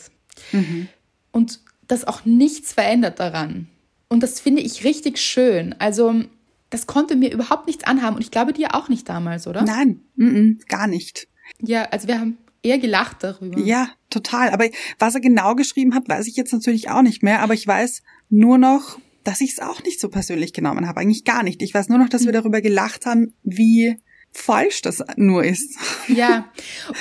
[0.51, 0.87] Mhm.
[1.31, 3.67] Und das auch nichts verändert daran.
[4.09, 5.75] Und das finde ich richtig schön.
[5.79, 6.23] Also,
[6.69, 8.15] das konnte mir überhaupt nichts anhaben.
[8.15, 9.61] Und ich glaube dir auch nicht damals, oder?
[9.61, 11.27] Nein, mhm, gar nicht.
[11.61, 13.59] Ja, also wir haben eher gelacht darüber.
[13.59, 14.49] Ja, total.
[14.49, 17.41] Aber was er genau geschrieben hat, weiß ich jetzt natürlich auch nicht mehr.
[17.41, 21.01] Aber ich weiß nur noch, dass ich es auch nicht so persönlich genommen habe.
[21.01, 21.61] Eigentlich gar nicht.
[21.61, 23.97] Ich weiß nur noch, dass wir darüber gelacht haben, wie
[24.31, 25.77] falsch das nur ist.
[26.07, 26.49] Ja,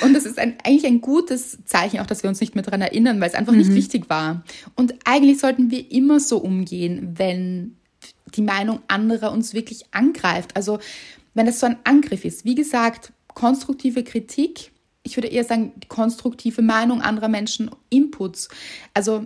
[0.01, 2.81] und das ist ein, eigentlich ein gutes Zeichen, auch dass wir uns nicht mehr daran
[2.81, 4.43] erinnern, weil es einfach nicht wichtig war.
[4.75, 7.75] Und eigentlich sollten wir immer so umgehen, wenn
[8.35, 10.55] die Meinung anderer uns wirklich angreift.
[10.55, 10.79] Also
[11.33, 12.45] wenn es so ein Angriff ist.
[12.45, 14.71] Wie gesagt, konstruktive Kritik
[15.03, 18.49] ich würde eher sagen, die konstruktive Meinung anderer Menschen, Inputs.
[18.93, 19.25] Also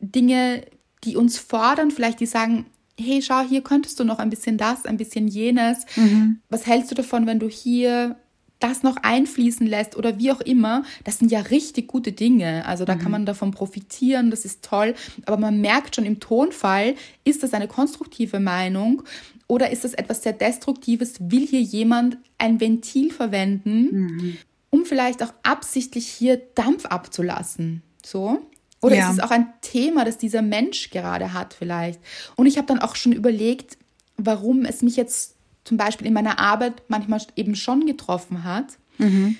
[0.00, 0.64] Dinge,
[1.04, 2.66] die uns fordern, vielleicht die sagen,
[2.98, 5.84] hey, schau, hier könntest du noch ein bisschen das, ein bisschen jenes.
[5.96, 6.40] Mhm.
[6.48, 8.16] Was hältst du davon, wenn du hier
[8.58, 12.66] das noch einfließen lässt oder wie auch immer, das sind ja richtig gute Dinge.
[12.66, 12.98] Also da mhm.
[12.98, 14.94] kann man davon profitieren, das ist toll.
[15.26, 19.04] Aber man merkt schon im Tonfall, ist das eine konstruktive Meinung
[19.46, 21.14] oder ist das etwas sehr Destruktives?
[21.20, 24.38] Will hier jemand ein Ventil verwenden, Mhm.
[24.70, 27.82] Um vielleicht auch absichtlich hier Dampf abzulassen?
[28.04, 28.40] So?
[28.80, 29.08] Oder Ja.
[29.10, 32.00] ist es auch ein Thema, das dieser Mensch gerade hat vielleicht?
[32.36, 33.76] Und ich habe dann auch schon überlegt,
[34.16, 38.78] warum es mich jetzt zum Beispiel in meiner Arbeit manchmal eben schon getroffen hat.
[38.98, 39.36] Mhm.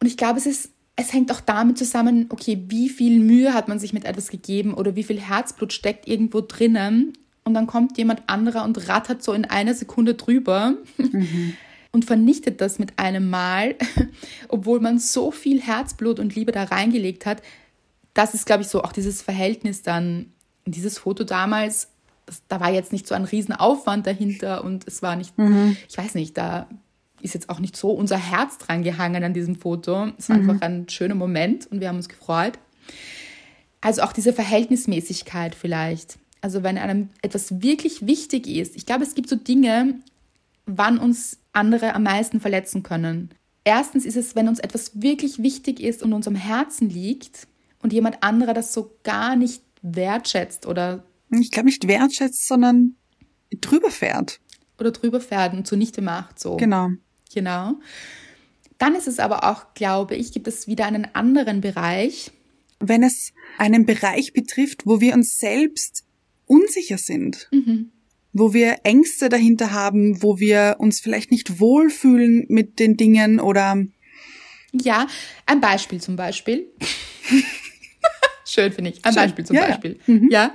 [0.00, 3.68] Und ich glaube, es ist, es hängt auch damit zusammen, okay, wie viel Mühe hat
[3.68, 7.12] man sich mit etwas gegeben oder wie viel Herzblut steckt irgendwo drinnen.
[7.44, 10.74] Und dann kommt jemand anderer und rattert so in einer Sekunde drüber
[11.92, 13.76] und vernichtet das mit einem Mal,
[14.48, 17.42] obwohl man so viel Herzblut und Liebe da reingelegt hat.
[18.14, 20.32] Das ist, glaube ich, so auch dieses Verhältnis dann,
[20.66, 21.88] dieses Foto damals,
[22.26, 25.32] das, da war jetzt nicht so ein Riesenaufwand dahinter und es war nicht,
[25.88, 26.68] ich weiß nicht, da
[27.22, 30.12] ist jetzt auch nicht so unser Herz dran gehangen an diesem Foto.
[30.18, 32.58] Es war einfach ein schöner Moment und wir haben uns gefreut.
[33.80, 36.18] Also auch diese Verhältnismäßigkeit vielleicht.
[36.40, 38.76] Also wenn einem etwas wirklich wichtig ist.
[38.76, 39.96] Ich glaube, es gibt so Dinge,
[40.68, 43.34] wann uns andere am meisten verletzen können.
[43.64, 47.48] Erstens ist es, wenn uns etwas wirklich wichtig ist und uns am Herzen liegt
[47.82, 52.94] und jemand anderer das so gar nicht wertschätzt oder, Ich glaube nicht wertschätzt, sondern
[53.60, 54.40] drüber fährt.
[54.78, 56.38] oder drüber fährt und zunichte macht.
[56.38, 56.56] So.
[56.56, 56.90] Genau.
[57.34, 57.74] Genau.
[58.78, 62.30] Dann ist es aber auch, glaube ich, gibt es wieder einen anderen Bereich.
[62.78, 66.04] Wenn es einen Bereich betrifft, wo wir uns selbst
[66.46, 67.48] unsicher sind,
[68.38, 73.84] wo wir Ängste dahinter haben, wo wir uns vielleicht nicht wohlfühlen mit den Dingen oder
[74.72, 75.06] Ja,
[75.46, 76.66] ein Beispiel zum Beispiel.
[78.44, 79.04] Schön finde ich.
[79.04, 79.22] Ein Schön.
[79.22, 79.68] Beispiel zum Ja, ja.
[79.68, 79.98] Beispiel.
[80.30, 80.54] Ja.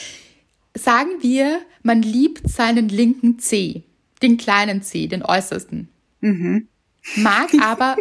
[0.74, 3.82] Sagen wir, man liebt seinen linken Zeh,
[4.22, 5.88] den kleinen Zeh, den äußersten.
[6.20, 6.68] Mhm.
[7.16, 7.96] Mag aber,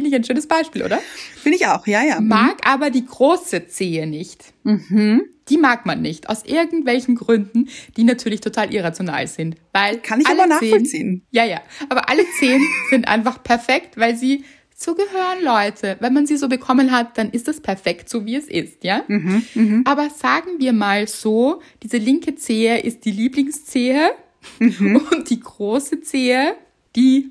[0.00, 1.00] finde ich ein schönes Beispiel, oder?
[1.42, 2.20] finde ich auch, ja, ja.
[2.20, 4.44] Mag aber die große Zehe nicht.
[4.64, 5.22] Mhm.
[5.50, 9.56] Die mag man nicht, aus irgendwelchen Gründen, die natürlich total irrational sind.
[9.72, 11.22] Weil Kann ich alle aber Zehen- nachvollziehen.
[11.32, 11.60] Ja, ja.
[11.88, 15.96] Aber alle zehn sind einfach perfekt, weil sie so gehören, Leute.
[16.00, 19.02] Wenn man sie so bekommen hat, dann ist das perfekt, so wie es ist, ja?
[19.08, 24.10] Mhm, Aber sagen wir mal so, diese linke Zehe ist die Lieblingszehe
[24.58, 24.96] Mhm.
[25.12, 26.54] und die große Zehe,
[26.96, 27.30] die,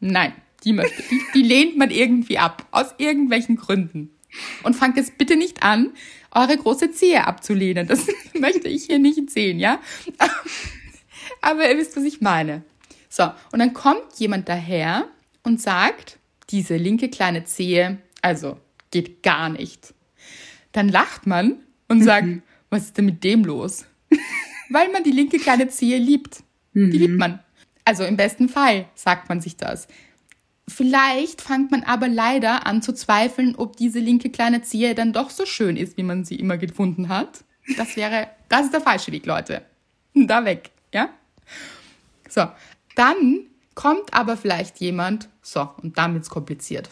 [0.00, 4.10] nein, die möchte, die, die lehnt man irgendwie ab, aus irgendwelchen Gründen.
[4.62, 5.92] Und fangt jetzt bitte nicht an,
[6.30, 7.86] eure große Zehe abzulehnen.
[7.86, 8.06] Das
[8.38, 9.80] möchte ich hier nicht sehen, ja?
[11.40, 12.62] Aber ihr wisst, was ich meine.
[13.08, 15.08] So, und dann kommt jemand daher
[15.42, 16.18] und sagt,
[16.50, 18.58] diese linke kleine Zehe, also
[18.90, 19.94] geht gar nicht.
[20.72, 21.56] dann lacht man
[21.88, 22.28] und sagt,
[22.70, 23.84] was ist denn mit dem los?
[24.70, 26.42] Weil man die linke kleine Zehe liebt.
[26.74, 27.40] Die liebt man.
[27.84, 29.88] Also im besten Fall sagt man sich das.
[30.68, 35.30] Vielleicht fängt man aber leider an zu zweifeln, ob diese linke kleine Zehe dann doch
[35.30, 37.44] so schön ist, wie man sie immer gefunden hat.
[37.76, 39.62] Das wäre, das ist der falsche Weg, Leute.
[40.14, 41.08] Da weg, ja?
[42.28, 42.46] So,
[42.96, 46.90] dann kommt aber vielleicht jemand, so, und dann wird's kompliziert.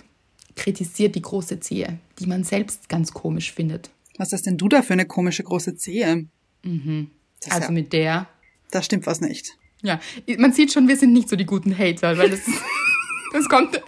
[0.56, 3.90] Kritisiert die große Zehe, die man selbst ganz komisch findet.
[4.16, 6.28] Was ist denn du da für eine komische große Zehe?
[6.62, 8.26] Das ist Also ja, mit der,
[8.70, 9.52] da stimmt was nicht.
[9.82, 10.00] ja,
[10.38, 12.40] man sieht schon, wir sind nicht so die guten Hater, weil das,
[13.32, 13.80] das kommt,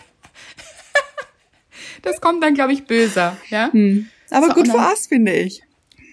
[2.02, 3.70] das kommt dann, glaube ich, böser, ja?
[4.30, 5.62] Aber So, gut und für dann- us, finde ich.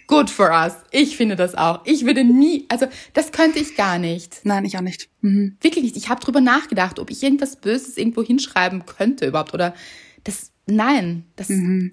[0.07, 0.73] Good for us.
[0.91, 1.81] Ich finde das auch.
[1.85, 4.39] Ich würde nie, also das könnte ich gar nicht.
[4.43, 5.07] Nein, ich auch nicht.
[5.21, 5.55] Mhm.
[5.61, 5.97] Wirklich nicht.
[5.97, 9.75] Ich habe drüber nachgedacht, ob ich irgendwas Böses irgendwo hinschreiben könnte überhaupt oder
[10.23, 10.51] das.
[10.65, 11.47] Nein, das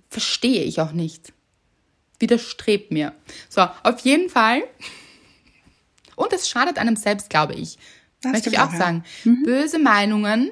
[0.09, 1.33] verstehe ich auch nicht.
[2.19, 3.15] Widerstrebt mir.
[3.51, 4.63] So, auf jeden Fall.
[6.15, 7.77] Und es schadet einem selbst, glaube ich.
[8.23, 9.05] Das Möchte ich auch sagen.
[9.45, 10.51] Böse Meinungen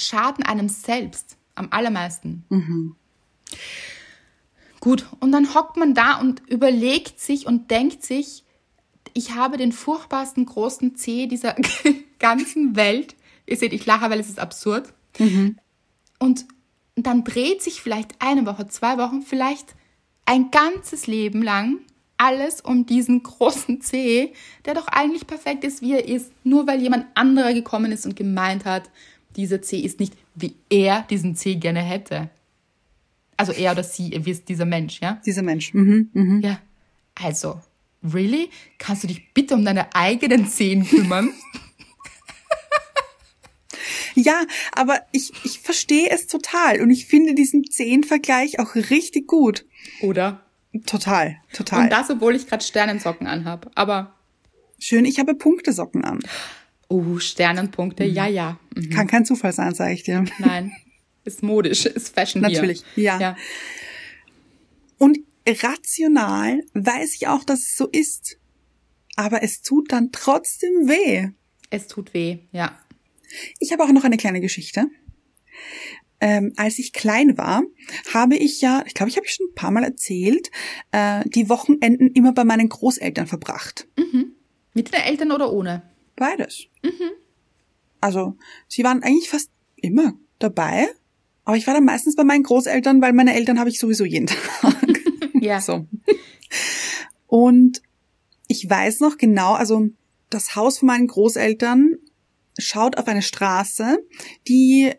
[0.00, 2.44] schaden einem selbst am allermeisten.
[4.80, 8.44] Gut, und dann hockt man da und überlegt sich und denkt sich,
[9.12, 11.54] ich habe den furchtbarsten großen C dieser
[12.18, 13.16] ganzen Welt.
[13.46, 14.92] Ihr seht, ich lache, weil es ist absurd.
[16.18, 16.46] Und
[16.96, 19.74] dann dreht sich vielleicht eine Woche, zwei Wochen, vielleicht
[20.24, 21.80] ein ganzes Leben lang
[22.20, 24.34] alles um diesen großen C,
[24.66, 28.14] der doch eigentlich perfekt ist, wie er ist, nur weil jemand anderer gekommen ist und
[28.14, 28.90] gemeint hat,
[29.40, 32.30] dieser C ist nicht, wie er diesen C gerne hätte.
[33.36, 35.20] Also er oder sie, ihr wisst, dieser Mensch, ja?
[35.24, 35.72] Dieser Mensch.
[35.72, 36.10] Mhm.
[36.12, 36.40] Mhm.
[36.42, 36.60] Ja.
[37.14, 37.60] Also,
[38.02, 38.50] really?
[38.78, 41.30] Kannst du dich bitte um deine eigenen Zehen kümmern?
[44.16, 49.64] Ja, aber ich, ich verstehe es total und ich finde diesen Zehn-Vergleich auch richtig gut.
[50.02, 50.44] Oder?
[50.84, 51.84] Total, total.
[51.84, 53.70] Und das, obwohl ich gerade Sternensocken anhab.
[53.76, 54.14] Aber,
[54.82, 56.20] Schön, ich habe Punktesocken an.
[56.90, 58.58] Oh, Sternenpunkte, ja, ja.
[58.74, 58.90] Mhm.
[58.90, 60.24] Kann kein Zufall sein, sage ich dir.
[60.38, 60.72] Nein.
[61.24, 63.18] Ist modisch, ist Fashion Natürlich, ja.
[63.18, 63.36] ja.
[64.98, 68.38] Und rational weiß ich auch, dass es so ist.
[69.16, 71.28] Aber es tut dann trotzdem weh.
[71.68, 72.78] Es tut weh, ja.
[73.58, 74.86] Ich habe auch noch eine kleine Geschichte.
[76.20, 77.62] Ähm, als ich klein war,
[78.12, 80.50] habe ich ja, ich glaube, ich habe schon ein paar Mal erzählt,
[80.92, 83.86] äh, die Wochenenden immer bei meinen Großeltern verbracht.
[84.74, 85.82] Mit den Eltern oder ohne?
[86.20, 86.66] Beides.
[88.02, 88.36] Also,
[88.68, 90.86] sie waren eigentlich fast immer dabei,
[91.46, 94.26] aber ich war dann meistens bei meinen Großeltern, weil meine Eltern habe ich sowieso jeden
[94.26, 94.38] Tag.
[95.42, 95.58] Ja.
[95.58, 95.86] So.
[97.26, 97.80] Und
[98.46, 99.88] ich weiß noch genau, also
[100.28, 101.96] das Haus von meinen Großeltern
[102.58, 104.04] schaut auf eine Straße,
[104.46, 104.92] die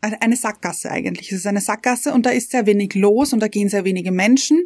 [0.00, 1.30] eine Sackgasse eigentlich.
[1.30, 4.12] Es ist eine Sackgasse und da ist sehr wenig los und da gehen sehr wenige
[4.12, 4.64] Menschen,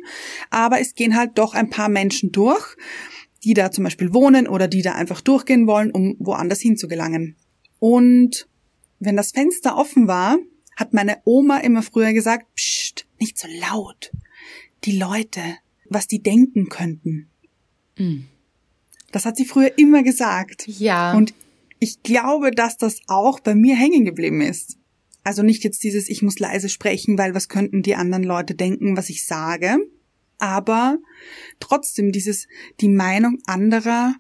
[0.50, 2.76] aber es gehen halt doch ein paar Menschen durch,
[3.44, 7.36] die da zum Beispiel wohnen oder die da einfach durchgehen wollen, um woanders hinzugelangen.
[7.78, 8.48] Und
[8.98, 10.38] wenn das Fenster offen war,
[10.76, 14.12] hat meine Oma immer früher gesagt, Psst, nicht so laut.
[14.84, 15.40] Die Leute,
[15.88, 17.28] was die denken könnten.
[19.12, 20.66] Das hat sie früher immer gesagt.
[20.66, 21.14] Ja.
[21.14, 21.34] Und
[21.78, 24.78] ich glaube, dass das auch bei mir hängen geblieben ist.
[25.24, 28.96] Also nicht jetzt dieses, ich muss leise sprechen, weil was könnten die anderen Leute denken,
[28.96, 29.78] was ich sage,
[30.38, 30.98] aber
[31.60, 32.46] trotzdem dieses,
[32.80, 34.14] die Meinung anderer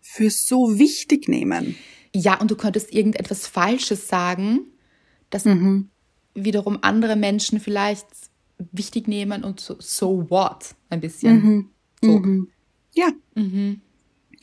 [0.00, 1.76] für so wichtig nehmen.
[2.14, 4.66] ja, und du könntest irgendetwas Falsches sagen,
[5.30, 5.44] das
[6.34, 8.06] wiederum andere Menschen vielleicht
[8.72, 10.74] wichtig nehmen und so, so what?
[10.90, 11.70] Ein bisschen.
[12.02, 12.22] So.
[12.94, 13.12] Ja.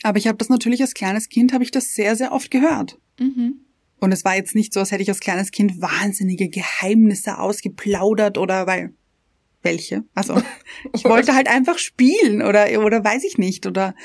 [0.04, 2.98] Aber ich habe das natürlich als kleines Kind, habe ich das sehr, sehr oft gehört.
[4.00, 8.38] Und es war jetzt nicht so, als hätte ich als kleines Kind wahnsinnige Geheimnisse ausgeplaudert
[8.38, 8.94] oder weil
[9.62, 10.04] welche.
[10.14, 10.42] Also
[10.94, 13.96] ich wollte halt einfach spielen oder oder weiß ich nicht oder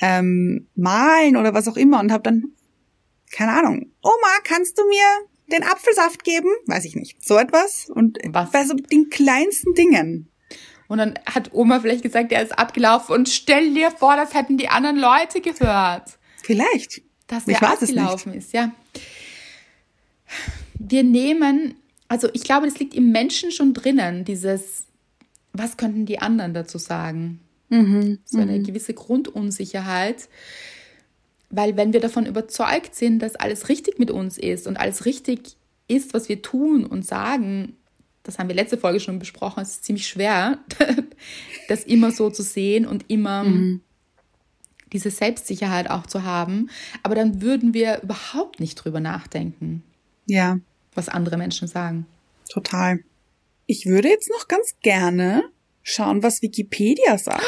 [0.00, 2.52] ähm, malen oder was auch immer und habe dann
[3.30, 3.92] keine Ahnung.
[4.02, 5.04] Oma, kannst du mir
[5.52, 6.48] den Apfelsaft geben?
[6.66, 7.22] Weiß ich nicht.
[7.24, 8.50] So etwas und Was?
[8.50, 10.30] bei so den kleinsten Dingen.
[10.88, 14.56] Und dann hat Oma vielleicht gesagt, er ist abgelaufen und stell dir vor, das hätten
[14.56, 16.18] die anderen Leute gehört.
[16.42, 17.02] Vielleicht.
[17.28, 18.72] dass es abgelaufen ist, ja.
[20.74, 21.76] Wir nehmen,
[22.10, 24.82] also ich glaube, das liegt im Menschen schon drinnen, dieses,
[25.52, 27.38] was könnten die anderen dazu sagen?
[28.24, 30.28] So eine gewisse Grundunsicherheit.
[31.50, 35.56] Weil wenn wir davon überzeugt sind, dass alles richtig mit uns ist und alles richtig
[35.86, 37.76] ist, was wir tun und sagen,
[38.24, 40.58] das haben wir letzte Folge schon besprochen, es ist ziemlich schwer,
[41.68, 43.44] das immer so zu sehen und immer
[44.92, 46.70] diese Selbstsicherheit auch zu haben.
[47.04, 49.84] Aber dann würden wir überhaupt nicht drüber nachdenken,
[50.26, 50.58] Ja,
[50.94, 52.06] was andere Menschen sagen.
[52.48, 53.00] total.
[53.66, 55.44] Ich würde jetzt noch ganz gerne
[55.82, 57.44] schauen, was Wikipedia sagt.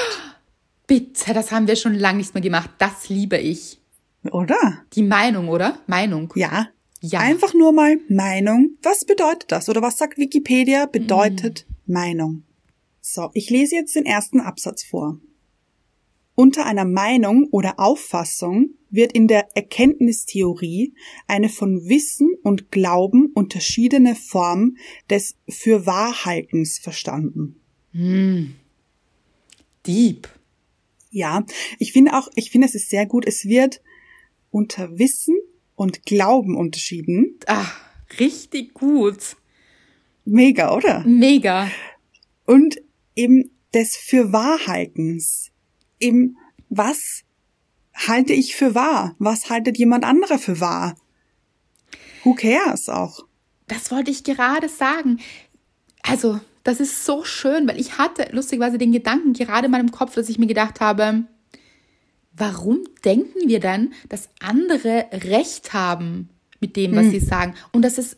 [0.87, 2.71] Bitte, das haben wir schon lange nicht mehr gemacht.
[2.79, 3.81] Das liebe ich.
[4.31, 4.85] Oder?
[4.93, 5.79] Die Meinung, oder?
[5.87, 6.33] Meinung.
[6.37, 6.69] Ja.
[7.01, 7.19] Ja.
[7.19, 8.77] Einfach nur mal Meinung.
[8.83, 9.69] Was bedeutet das?
[9.69, 10.87] Oder was sagt Wikipedia?
[10.87, 12.45] Bedeutet Meinung.
[13.01, 15.19] So, ich lese jetzt den ersten Absatz vor.
[16.35, 20.95] Unter einer Meinung oder Auffassung wird in der Erkenntnistheorie
[21.27, 24.77] eine von Wissen und Glauben unterschiedene Form
[25.11, 27.61] des Fürwahrhaltens verstanden.
[29.87, 30.29] Deep.
[31.11, 31.45] Ja,
[31.79, 33.83] ich finde auch, ich finde es ist sehr gut, es wird
[34.51, 35.37] unter Wissen
[35.75, 37.39] und Glauben unterschieden.
[37.47, 37.67] Ah,
[38.19, 39.37] richtig gut.
[40.25, 41.05] Mega, oder?
[41.07, 41.71] Mega.
[42.47, 42.81] Und
[43.15, 45.52] eben des Fürwahrhaltens.
[46.03, 46.37] Eben,
[46.69, 47.23] was
[47.95, 49.15] halte ich für wahr?
[49.19, 50.97] Was haltet jemand anderer für wahr?
[52.25, 53.21] Who cares auch?
[53.69, 55.21] Das wollte ich gerade sagen.
[56.03, 60.15] Also, das ist so schön, weil ich hatte lustigerweise den Gedanken gerade in meinem Kopf,
[60.15, 61.25] dass ich mir gedacht habe,
[62.37, 66.29] warum denken wir dann, dass andere Recht haben
[66.61, 68.17] mit dem, was sie sagen und dass es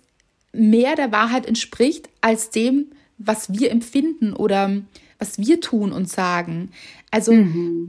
[0.53, 4.83] mehr der Wahrheit entspricht als dem, was wir empfinden oder
[5.19, 6.71] was wir tun und sagen.
[7.15, 7.31] Also,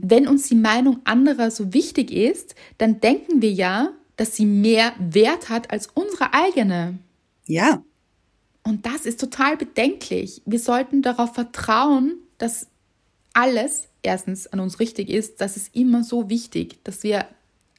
[0.02, 4.92] wenn uns die Meinung anderer so wichtig ist, dann denken wir ja, dass sie mehr
[5.00, 7.00] Wert hat als unsere eigene.
[7.44, 7.82] Ja,
[8.62, 10.42] Und das ist total bedenklich.
[10.46, 12.68] Wir sollten darauf vertrauen, dass
[13.32, 15.40] alles erstens an uns richtig ist.
[15.40, 17.26] Das ist immer so wichtig, dass wir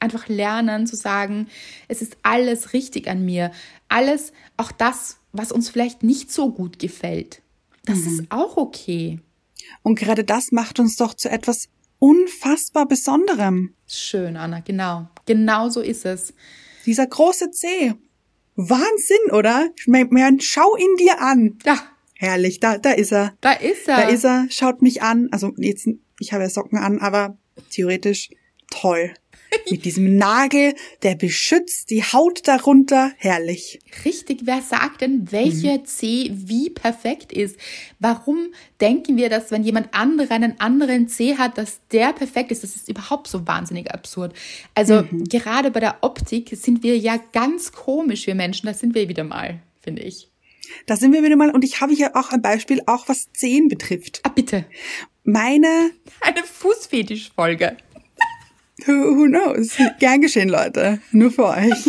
[0.00, 1.46] einfach lernen zu sagen,
[1.88, 3.52] es ist alles richtig an mir.
[3.88, 7.40] Alles, auch das, was uns vielleicht nicht so gut gefällt.
[7.86, 9.20] Das ist auch okay.
[9.82, 13.74] Und gerade das macht uns doch zu etwas unfassbar Besonderem.
[13.86, 15.08] Schön, Anna, genau.
[15.26, 16.32] Genau so ist es.
[16.86, 17.94] Dieser große C.
[18.56, 19.68] Wahnsinn, oder?
[19.86, 21.58] Man, schau ihn dir an.
[21.64, 21.78] Ja,
[22.20, 23.34] Herrlich, da, da ist er.
[23.40, 23.96] da ist er.
[23.96, 25.28] Da ist er, schaut mich an.
[25.30, 25.88] Also jetzt,
[26.18, 27.38] ich habe ja Socken an, aber
[27.70, 28.30] theoretisch
[28.70, 29.14] toll.
[29.70, 33.12] Mit diesem Nagel, der beschützt die Haut darunter.
[33.16, 33.80] Herrlich.
[34.04, 37.56] Richtig, wer sagt denn, welcher C wie perfekt ist?
[37.98, 42.62] Warum denken wir, dass wenn jemand anderer einen anderen C hat, dass der perfekt ist?
[42.62, 44.34] Das ist überhaupt so wahnsinnig absurd.
[44.74, 48.66] Also gerade bei der Optik sind wir ja ganz komisch, wir Menschen.
[48.66, 50.28] Das sind wir wieder mal, finde ich.
[50.86, 53.68] Da sind wir wieder mal, und ich habe hier auch ein Beispiel, auch was Zehen
[53.68, 54.20] betrifft.
[54.22, 54.66] Ah, bitte.
[55.24, 55.90] Meine,
[56.20, 57.76] Eine Fußfetischfolge.
[58.86, 59.76] Who, who knows?
[59.98, 61.00] Gern geschehen, Leute.
[61.12, 61.88] Nur für euch.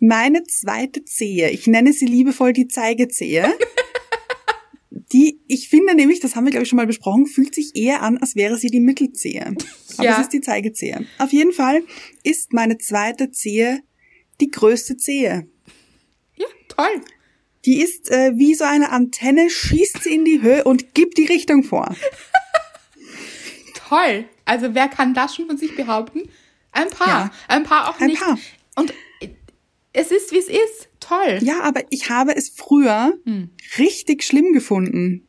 [0.00, 3.52] Meine zweite Zehe, ich nenne sie liebevoll die Zeigezehe.
[5.12, 8.02] Die, ich finde nämlich, das haben wir glaube ich schon mal besprochen, fühlt sich eher
[8.02, 9.54] an, als wäre sie die Mittelzehe.
[9.96, 10.14] Aber Ja.
[10.16, 11.06] es ist die Zeigezehe.
[11.18, 11.82] Auf jeden Fall
[12.24, 13.80] ist meine zweite Zehe
[14.40, 15.46] die größte Zehe.
[16.36, 17.02] Ja, toll.
[17.64, 21.26] Die ist äh, wie so eine Antenne, schießt sie in die Höhe und gibt die
[21.26, 21.94] Richtung vor.
[23.88, 24.24] Toll.
[24.44, 26.22] Also wer kann das schon von sich behaupten?
[26.72, 27.08] Ein paar.
[27.08, 27.30] Ja.
[27.48, 28.20] Ein paar auch Ein nicht.
[28.22, 28.38] paar.
[28.76, 28.92] Und
[29.92, 30.88] es ist, wie es ist.
[31.00, 31.38] Toll.
[31.42, 33.12] Ja, aber ich habe es früher
[33.78, 35.26] richtig schlimm gefunden.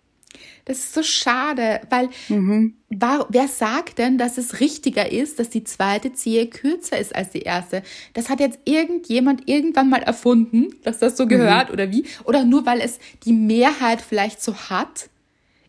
[0.66, 2.78] Das ist so schade, weil Mhm.
[2.89, 7.32] war, wer sagt denn, dass es richtiger ist, dass die zweite Zehe kürzer ist als
[7.32, 7.84] die erste?
[8.14, 12.05] Das hat jetzt irgendjemand irgendwann mal erfunden, dass das so gehört oder wie?
[12.24, 15.09] Oder nur weil es die Mehrheit vielleicht so hat?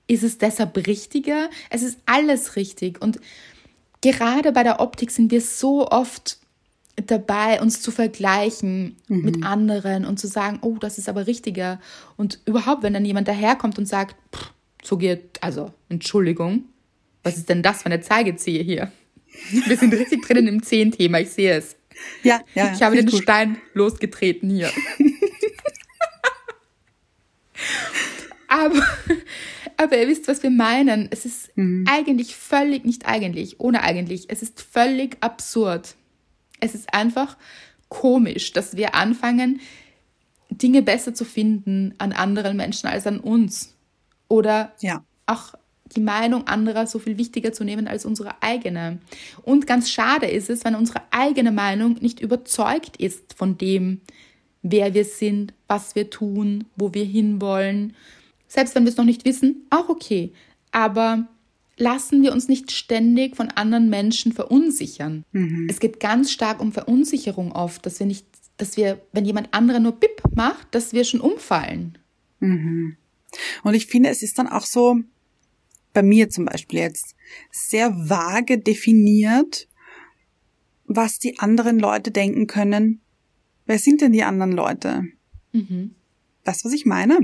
[0.06, 1.48] Ist es deshalb richtiger?
[1.70, 3.00] Es ist alles richtig.
[3.00, 3.20] Und
[4.02, 6.38] gerade bei der Optik sind wir so oft
[6.96, 11.80] dabei, uns zu vergleichen mit anderen und zu sagen, oh, das ist aber richtiger.
[12.16, 14.16] Und überhaupt, wenn dann jemand daherkommt und sagt,
[14.82, 16.66] so geht, also, Entschuldigung,
[17.22, 18.92] was ist denn das für eine Zeigeziehe hier?
[19.66, 21.76] Wir sind richtig drinnen im Zehenthema, ich sehe es.
[22.22, 22.72] Ja, ja.
[22.72, 23.22] Ich habe den gut.
[23.22, 24.70] Stein losgetreten hier.
[28.48, 28.86] aber,
[29.76, 31.08] aber ihr wisst, was wir meinen.
[31.10, 31.50] Es ist
[31.88, 35.94] eigentlich völlig, nicht eigentlich, ohne eigentlich, es ist völlig absurd.
[36.60, 37.36] Es ist einfach
[37.88, 39.60] komisch, dass wir anfangen,
[40.50, 43.74] Dinge besser zu finden an anderen Menschen als an uns.
[44.28, 45.04] Oder Ja.
[45.26, 45.54] auch
[45.94, 48.98] die Meinung anderer so viel wichtiger zu nehmen als unsere eigene.
[49.42, 54.00] Und ganz schade ist es, wenn unsere eigene Meinung nicht überzeugt ist von dem,
[54.62, 57.94] wer wir sind, was wir tun, wo wir hinwollen.
[58.54, 60.32] Selbst wenn wir es noch nicht wissen, auch okay.
[60.70, 61.26] Aber
[61.76, 65.24] lassen wir uns nicht ständig von anderen Menschen verunsichern.
[65.68, 68.24] Es geht ganz stark um Verunsicherung oft, dass wir nicht,
[68.56, 71.98] dass wir, wenn jemand anderer nur Bip macht, dass wir schon umfallen.
[73.64, 75.00] Und ich finde, es ist dann auch so,
[75.92, 77.16] bei mir zum Beispiel jetzt,
[77.50, 79.66] sehr vage definiert,
[80.86, 83.00] was die anderen Leute denken können.
[83.66, 85.02] Wer sind denn die anderen Leute?
[86.44, 87.18] das, was ich meine.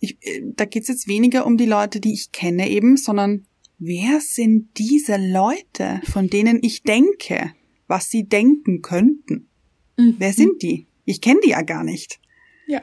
[0.00, 3.46] Ich, äh, da geht's jetzt weniger um die Leute, die ich kenne eben, sondern
[3.78, 7.52] wer sind diese Leute, von denen ich denke,
[7.86, 9.48] was sie denken könnten?
[9.96, 10.16] Mhm.
[10.18, 10.86] Wer sind die?
[11.04, 12.20] Ich kenne die ja gar nicht.
[12.66, 12.82] Ja.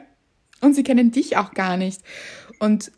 [0.60, 2.00] Und sie kennen dich auch gar nicht.
[2.58, 2.90] Und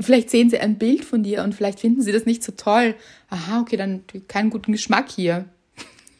[0.00, 2.96] vielleicht sehen sie ein Bild von dir und vielleicht finden sie das nicht so toll.
[3.28, 5.48] Aha, okay, dann keinen guten Geschmack hier.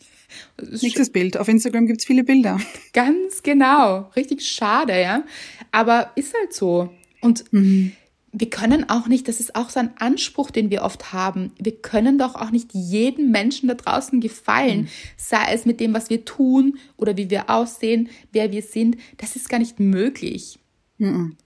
[0.62, 1.36] Nächstes Bild.
[1.36, 2.60] Auf Instagram gibt's viele Bilder.
[2.92, 4.10] Ganz genau.
[4.14, 5.24] Richtig schade, ja.
[5.72, 6.90] Aber ist halt so.
[7.22, 7.92] Und mhm.
[8.32, 11.52] wir können auch nicht, das ist auch so ein Anspruch, den wir oft haben.
[11.58, 14.82] Wir können doch auch nicht jedem Menschen da draußen gefallen.
[14.82, 14.88] Mhm.
[15.16, 18.98] Sei es mit dem, was wir tun oder wie wir aussehen, wer wir sind.
[19.16, 20.58] Das ist gar nicht möglich.
[20.98, 21.36] Mhm.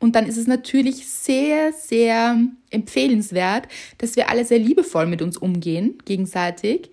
[0.00, 2.38] Und dann ist es natürlich sehr, sehr
[2.68, 6.90] empfehlenswert, dass wir alle sehr liebevoll mit uns umgehen, gegenseitig,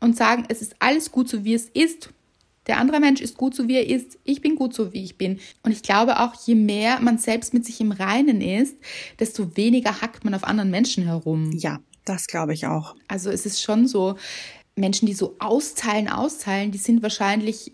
[0.00, 2.10] und sagen, es ist alles gut so, wie es ist.
[2.66, 4.18] Der andere Mensch ist gut so, wie er ist.
[4.24, 5.38] Ich bin gut so, wie ich bin.
[5.62, 8.76] Und ich glaube auch, je mehr man selbst mit sich im Reinen ist,
[9.18, 11.52] desto weniger hackt man auf anderen Menschen herum.
[11.52, 12.94] Ja, das glaube ich auch.
[13.08, 14.16] Also es ist schon so,
[14.76, 17.72] Menschen, die so austeilen, austeilen, die sind wahrscheinlich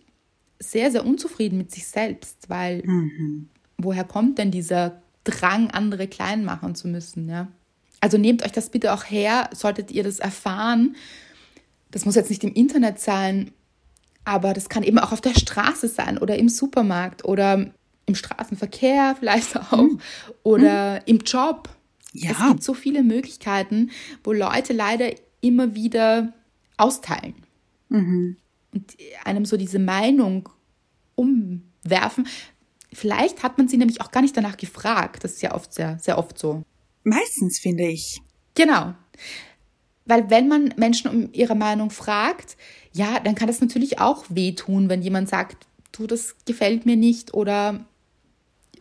[0.59, 3.49] sehr, sehr unzufrieden mit sich selbst, weil mhm.
[3.79, 7.49] woher kommt denn dieser Drang, andere klein machen zu müssen, ja?
[8.03, 10.97] Also nehmt euch das bitte auch her, solltet ihr das erfahren,
[11.91, 13.51] das muss jetzt nicht im Internet sein,
[14.25, 17.71] aber das kann eben auch auf der Straße sein oder im Supermarkt oder
[18.07, 20.01] im Straßenverkehr vielleicht auch mhm.
[20.43, 21.01] oder mhm.
[21.07, 21.69] im Job.
[22.13, 22.33] Ja.
[22.33, 23.91] Es gibt so viele Möglichkeiten,
[24.25, 25.11] wo Leute leider
[25.41, 26.33] immer wieder
[26.77, 27.35] austeilen
[27.89, 28.37] mhm.
[28.73, 30.49] und einem so diese Meinung
[31.15, 32.27] umwerfen.
[32.93, 35.23] Vielleicht hat man sie nämlich auch gar nicht danach gefragt.
[35.23, 36.65] Das ist ja oft sehr, sehr oft so.
[37.05, 38.21] Meistens finde ich.
[38.55, 38.95] Genau.
[40.05, 42.57] Weil wenn man Menschen um ihre Meinung fragt,
[42.93, 47.35] ja, dann kann das natürlich auch wehtun, wenn jemand sagt, du, das gefällt mir nicht
[47.35, 47.85] oder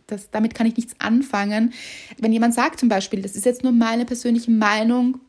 [0.06, 1.72] das, damit kann ich nichts anfangen.
[2.18, 5.20] Wenn jemand sagt zum Beispiel, das ist jetzt nur meine persönliche Meinung,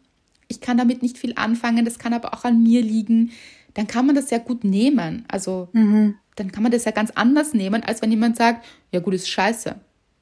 [0.47, 3.31] ich kann damit nicht viel anfangen, das kann aber auch an mir liegen,
[3.73, 5.25] dann kann man das ja gut nehmen.
[5.27, 6.15] Also mhm.
[6.35, 9.29] dann kann man das ja ganz anders nehmen, als wenn jemand sagt, ja gut, ist
[9.29, 9.75] scheiße.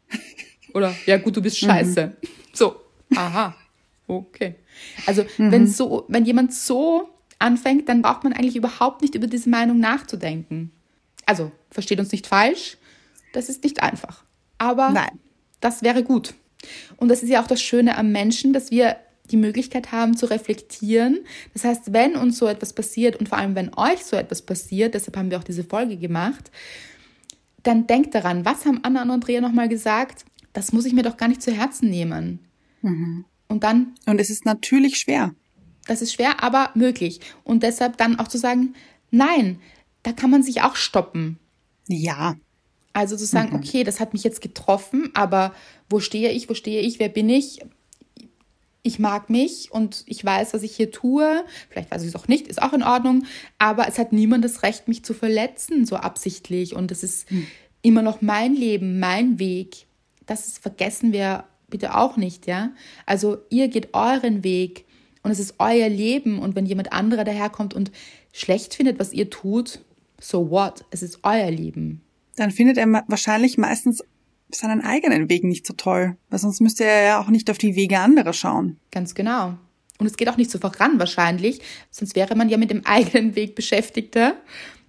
[0.73, 1.67] Oder ja gut, du bist mhm.
[1.67, 2.07] scheiße.
[2.07, 2.27] Mhm.
[2.53, 2.75] So,
[3.15, 3.55] aha,
[4.07, 4.55] okay.
[5.05, 5.51] Also mhm.
[5.51, 9.79] wenn so, wenn jemand so anfängt, dann braucht man eigentlich überhaupt nicht über diese Meinung
[9.79, 10.71] nachzudenken.
[11.25, 12.77] Also versteht uns nicht falsch,
[13.33, 14.23] das ist nicht einfach.
[14.57, 15.19] Aber Nein.
[15.61, 16.33] das wäre gut.
[16.97, 18.97] Und das ist ja auch das Schöne am Menschen, dass wir
[19.31, 21.19] die Möglichkeit haben zu reflektieren.
[21.53, 24.93] Das heißt, wenn uns so etwas passiert und vor allem wenn euch so etwas passiert,
[24.93, 26.51] deshalb haben wir auch diese Folge gemacht,
[27.63, 30.25] dann denkt daran, was haben Anna und Andrea nochmal gesagt?
[30.53, 32.39] Das muss ich mir doch gar nicht zu Herzen nehmen.
[32.81, 33.25] Mhm.
[33.47, 33.95] Und dann.
[34.05, 35.33] Und es ist natürlich schwer.
[35.89, 37.19] Das ist schwer, aber möglich.
[37.43, 38.75] Und deshalb dann auch zu sagen,
[39.09, 39.59] nein,
[40.03, 41.39] da kann man sich auch stoppen.
[41.87, 42.35] Ja.
[42.93, 43.55] Also zu sagen, mhm.
[43.55, 45.51] okay, das hat mich jetzt getroffen, aber
[45.89, 47.61] wo stehe ich, wo stehe ich, wer bin ich?
[48.83, 51.43] Ich mag mich und ich weiß, was ich hier tue.
[51.71, 53.25] Vielleicht weiß ich es auch nicht, ist auch in Ordnung.
[53.57, 56.75] Aber es hat niemand das Recht, mich zu verletzen, so absichtlich.
[56.75, 57.47] Und es ist mhm.
[57.81, 59.87] immer noch mein Leben, mein Weg.
[60.27, 62.73] Das ist, vergessen wir bitte auch nicht, ja.
[63.07, 64.85] Also ihr geht euren Weg
[65.23, 67.91] und es ist euer Leben und wenn jemand anderer daherkommt und
[68.33, 69.79] schlecht findet, was ihr tut,
[70.19, 70.85] so what?
[70.91, 72.01] Es ist euer Leben.
[72.35, 74.03] Dann findet er wahrscheinlich meistens
[74.51, 77.75] seinen eigenen Weg nicht so toll, weil sonst müsste er ja auch nicht auf die
[77.75, 78.77] Wege anderer schauen.
[78.91, 79.55] Ganz genau.
[79.99, 81.59] Und es geht auch nicht so voran wahrscheinlich,
[81.91, 84.35] sonst wäre man ja mit dem eigenen Weg beschäftigter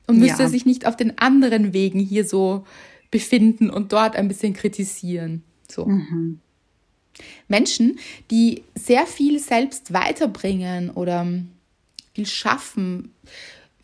[0.06, 0.48] und müsste ja.
[0.48, 2.64] sich nicht auf den anderen Wegen hier so
[3.10, 5.42] befinden und dort ein bisschen kritisieren.
[5.68, 5.86] So.
[5.86, 6.40] Mhm.
[7.48, 7.98] Menschen,
[8.30, 11.26] die sehr viel selbst weiterbringen oder
[12.14, 13.14] viel schaffen,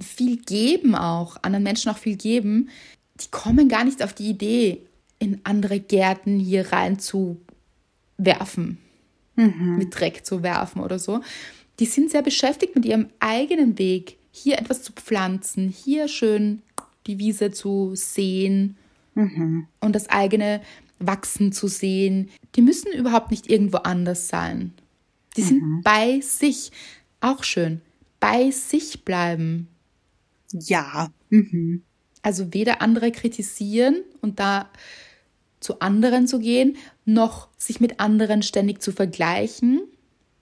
[0.01, 2.71] viel geben auch, anderen Menschen auch viel geben,
[3.21, 4.83] die kommen gar nicht auf die Idee,
[5.19, 7.41] in andere Gärten hier rein zu
[8.19, 8.79] werfen,
[9.35, 9.77] mhm.
[9.79, 11.21] mit Dreck zu werfen oder so.
[11.79, 16.63] Die sind sehr beschäftigt mit ihrem eigenen Weg, hier etwas zu pflanzen, hier schön
[17.07, 18.77] die Wiese zu sehen
[19.15, 19.67] mhm.
[19.81, 20.61] und das eigene
[20.99, 22.31] wachsen zu sehen.
[22.55, 24.73] Die müssen überhaupt nicht irgendwo anders sein.
[25.37, 25.47] Die mhm.
[25.47, 26.73] sind bei sich.
[27.21, 27.81] Auch schön.
[28.21, 29.69] Bei sich bleiben.
[30.53, 31.11] Ja.
[31.31, 31.83] Mhm.
[32.23, 34.69] Also weder andere kritisieren und da
[35.61, 39.83] zu anderen zu gehen, noch sich mit anderen ständig zu vergleichen,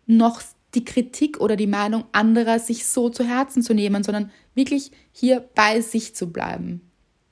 [0.07, 0.43] noch
[0.75, 5.41] die Kritik oder die Meinung anderer sich so zu Herzen zu nehmen, sondern wirklich hier
[5.55, 6.81] bei sich zu bleiben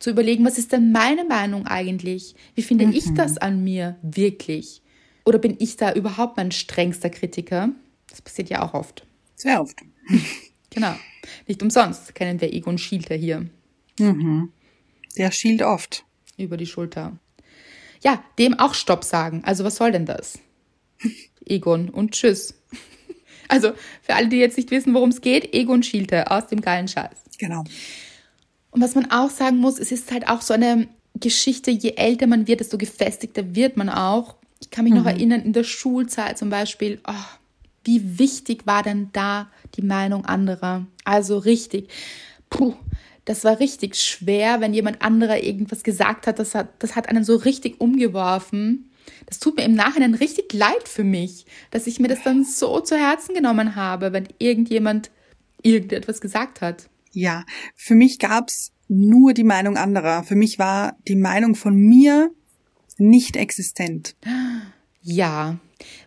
[0.03, 2.34] zu überlegen, was ist denn meine Meinung eigentlich?
[2.57, 2.92] Wie finde mhm.
[2.92, 4.82] ich das an mir wirklich?
[5.24, 7.68] Oder bin ich da überhaupt mein strengster Kritiker?
[8.11, 9.07] Das passiert ja auch oft.
[9.36, 9.78] Sehr oft.
[10.70, 10.96] genau.
[11.46, 13.48] Nicht umsonst kennen wir Egon Schielter hier.
[14.00, 14.50] Mhm.
[15.16, 16.05] Der schielt oft.
[16.36, 17.18] Über die Schulter.
[18.03, 19.42] ja, dem auch Stopp sagen.
[19.44, 20.40] Also was soll denn das?
[21.46, 22.55] Egon und tschüss.
[23.48, 26.88] Also für alle, die jetzt nicht wissen, worum es geht, Egon schielte aus dem geilen
[26.88, 27.18] Scheiß.
[27.36, 27.64] Genau.
[28.73, 32.27] Und was man auch sagen muss, es ist halt auch so eine Geschichte, je älter
[32.27, 34.35] man wird, desto gefestigter wird man auch.
[34.61, 35.01] Ich kann mich mhm.
[35.01, 37.12] noch erinnern, in der Schulzeit zum Beispiel, oh,
[37.85, 40.87] wie wichtig war denn da die Meinung anderer?
[41.05, 41.89] Also richtig,
[42.49, 42.75] puh,
[43.25, 47.25] das war richtig schwer, wenn jemand anderer irgendwas gesagt hat, das hat, das hat einen
[47.25, 48.91] so richtig umgeworfen.
[49.27, 52.81] Das tut mir im Nachhinein richtig leid für mich, dass ich mir das dann so
[52.81, 55.11] zu Herzen genommen habe, wenn irgendjemand
[55.62, 56.89] irgendetwas gesagt hat.
[57.13, 57.45] Ja,
[57.77, 60.25] für mich gab's nur die Meinung anderer.
[60.25, 62.31] Für mich war die Meinung von mir
[62.99, 64.17] nicht existent.
[65.03, 65.59] Ja,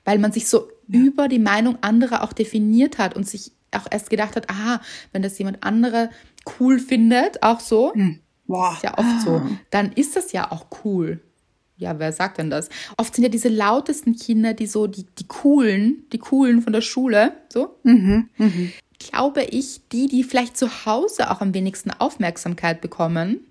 [0.03, 0.99] weil man sich so ja.
[0.99, 4.81] über die Meinung anderer auch definiert hat und sich auch erst gedacht hat, aha,
[5.11, 6.09] wenn das jemand anderer
[6.59, 8.19] cool findet, auch so, hm.
[8.47, 8.73] Boah.
[8.73, 9.41] ist ja oft so,
[9.71, 11.19] dann ist das ja auch cool.
[11.77, 12.69] Ja, wer sagt denn das?
[12.95, 16.81] Oft sind ja diese lautesten Kinder, die so, die, die coolen, die coolen von der
[16.81, 17.75] Schule, so.
[17.83, 18.51] Mhm, mh.
[19.11, 23.41] Glaube ich, die, die vielleicht zu Hause auch am wenigsten Aufmerksamkeit bekommen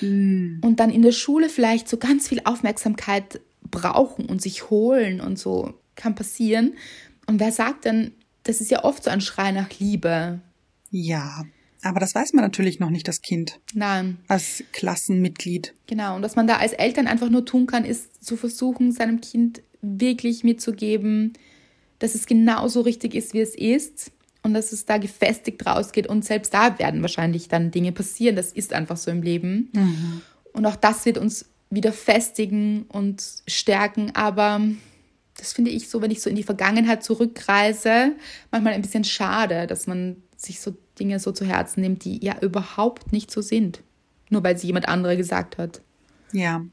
[0.00, 0.60] mhm.
[0.62, 3.40] und dann in der Schule vielleicht so ganz viel Aufmerksamkeit
[3.70, 6.74] brauchen und sich holen und so kann passieren.
[7.26, 8.12] Und wer sagt denn,
[8.44, 10.40] das ist ja oft so ein Schrei nach Liebe.
[10.90, 11.44] Ja,
[11.82, 13.60] aber das weiß man natürlich noch nicht, das Kind.
[13.74, 14.18] Nein.
[14.26, 15.74] Als Klassenmitglied.
[15.86, 16.16] Genau.
[16.16, 19.62] Und was man da als Eltern einfach nur tun kann, ist zu versuchen, seinem Kind
[19.82, 21.34] wirklich mitzugeben,
[21.98, 24.12] dass es genauso richtig ist, wie es ist.
[24.44, 26.06] Und dass es da gefestigt rausgeht.
[26.06, 28.36] Und selbst da werden wahrscheinlich dann Dinge passieren.
[28.36, 29.70] Das ist einfach so im Leben.
[29.72, 30.22] Mhm.
[30.52, 34.14] Und auch das wird uns wieder festigen und stärken.
[34.14, 34.60] Aber
[35.36, 38.12] das finde ich so, wenn ich so in die Vergangenheit zurückreise,
[38.50, 42.36] manchmal ein bisschen schade, dass man sich so Dinge so zu Herzen nimmt, die ja
[42.40, 43.82] überhaupt nicht so sind.
[44.30, 45.80] Nur weil sie jemand andere gesagt hat.
[46.32, 46.64] Ja.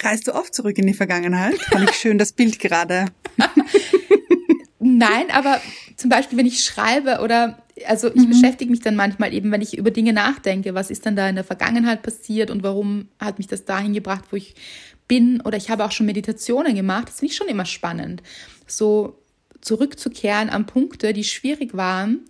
[0.00, 1.60] Reist du oft zurück in die Vergangenheit?
[1.70, 3.06] Fand ich schön das Bild gerade.
[4.78, 5.60] Nein, aber
[5.96, 8.30] zum Beispiel, wenn ich schreibe oder also ich mhm.
[8.30, 11.34] beschäftige mich dann manchmal eben, wenn ich über Dinge nachdenke, was ist dann da in
[11.34, 14.54] der Vergangenheit passiert und warum hat mich das dahin gebracht, wo ich
[15.08, 17.08] bin oder ich habe auch schon Meditationen gemacht.
[17.08, 18.22] Das finde ich schon immer spannend,
[18.66, 19.18] so
[19.60, 22.20] zurückzukehren an Punkte, die schwierig waren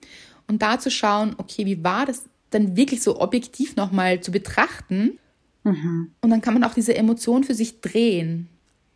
[0.47, 5.19] und da zu schauen, okay, wie war das dann wirklich so objektiv nochmal zu betrachten.
[5.65, 6.13] Mhm.
[6.21, 8.49] Und dann kann man auch diese Emotion für sich drehen,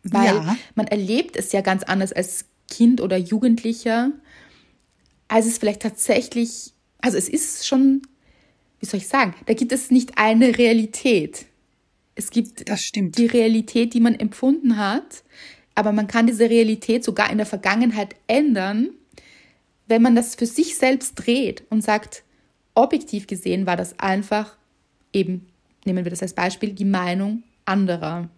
[0.03, 0.55] weil ja.
[0.75, 4.11] man erlebt es ja ganz anders als Kind oder Jugendlicher,
[5.29, 8.01] als es vielleicht tatsächlich, also es ist schon,
[8.79, 11.45] wie soll ich sagen, da gibt es nicht eine Realität.
[12.15, 15.23] Es gibt die Realität, die man empfunden hat,
[15.75, 18.89] aber man kann diese Realität sogar in der Vergangenheit ändern,
[19.87, 22.23] wenn man das für sich selbst dreht und sagt,
[22.75, 24.57] objektiv gesehen war das einfach
[25.13, 25.47] eben,
[25.85, 28.29] nehmen wir das als Beispiel, die Meinung anderer.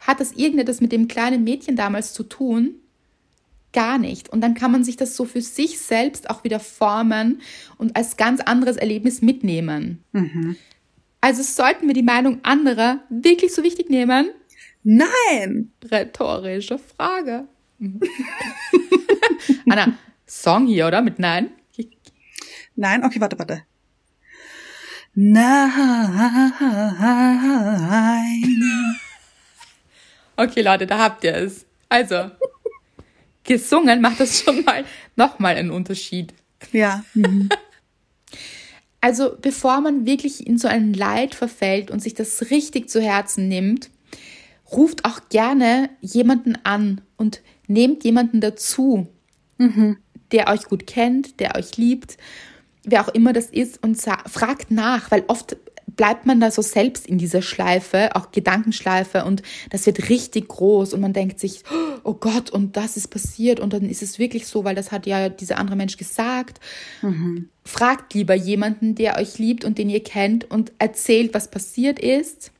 [0.00, 2.74] Hat das irgendetwas mit dem kleinen Mädchen damals zu tun?
[3.72, 4.28] Gar nicht.
[4.30, 7.40] Und dann kann man sich das so für sich selbst auch wieder formen
[7.78, 10.02] und als ganz anderes Erlebnis mitnehmen.
[10.12, 10.56] Mhm.
[11.20, 14.30] Also sollten wir die Meinung anderer wirklich so wichtig nehmen?
[14.82, 15.70] Nein!
[15.90, 17.46] Rhetorische Frage.
[19.68, 19.94] Anna,
[20.26, 21.02] Song hier, oder?
[21.02, 21.50] Mit Nein?
[22.76, 23.04] Nein?
[23.04, 23.62] Okay, warte, warte.
[25.14, 25.70] Nein.
[30.36, 31.66] Okay, Leute, da habt ihr es.
[31.88, 32.30] Also,
[33.44, 34.84] gesungen macht das schon mal
[35.16, 36.34] nochmal einen Unterschied.
[36.72, 37.04] Ja.
[37.14, 37.48] Mhm.
[39.02, 43.48] Also bevor man wirklich in so ein Leid verfällt und sich das richtig zu Herzen
[43.48, 43.88] nimmt,
[44.70, 49.08] ruft auch gerne jemanden an und nehmt jemanden dazu,
[49.58, 49.96] mhm.
[50.32, 52.18] der euch gut kennt, der euch liebt,
[52.84, 55.56] wer auch immer das ist, und fragt nach, weil oft
[56.00, 60.94] bleibt man da so selbst in dieser Schleife, auch Gedankenschleife und das wird richtig groß
[60.94, 61.62] und man denkt sich,
[62.04, 65.04] oh Gott, und das ist passiert und dann ist es wirklich so, weil das hat
[65.04, 66.58] ja dieser andere Mensch gesagt.
[67.02, 67.50] Mhm.
[67.66, 72.50] Fragt lieber jemanden, der euch liebt und den ihr kennt und erzählt, was passiert ist,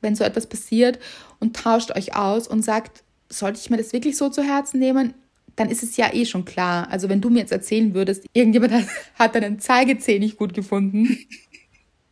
[0.00, 1.00] wenn so etwas passiert
[1.40, 5.14] und tauscht euch aus und sagt, sollte ich mir das wirklich so zu Herzen nehmen?
[5.56, 6.88] Dann ist es ja eh schon klar.
[6.92, 8.86] Also wenn du mir jetzt erzählen würdest, irgendjemand
[9.16, 11.18] hat, deinen Zeigezeh nicht gut gefunden,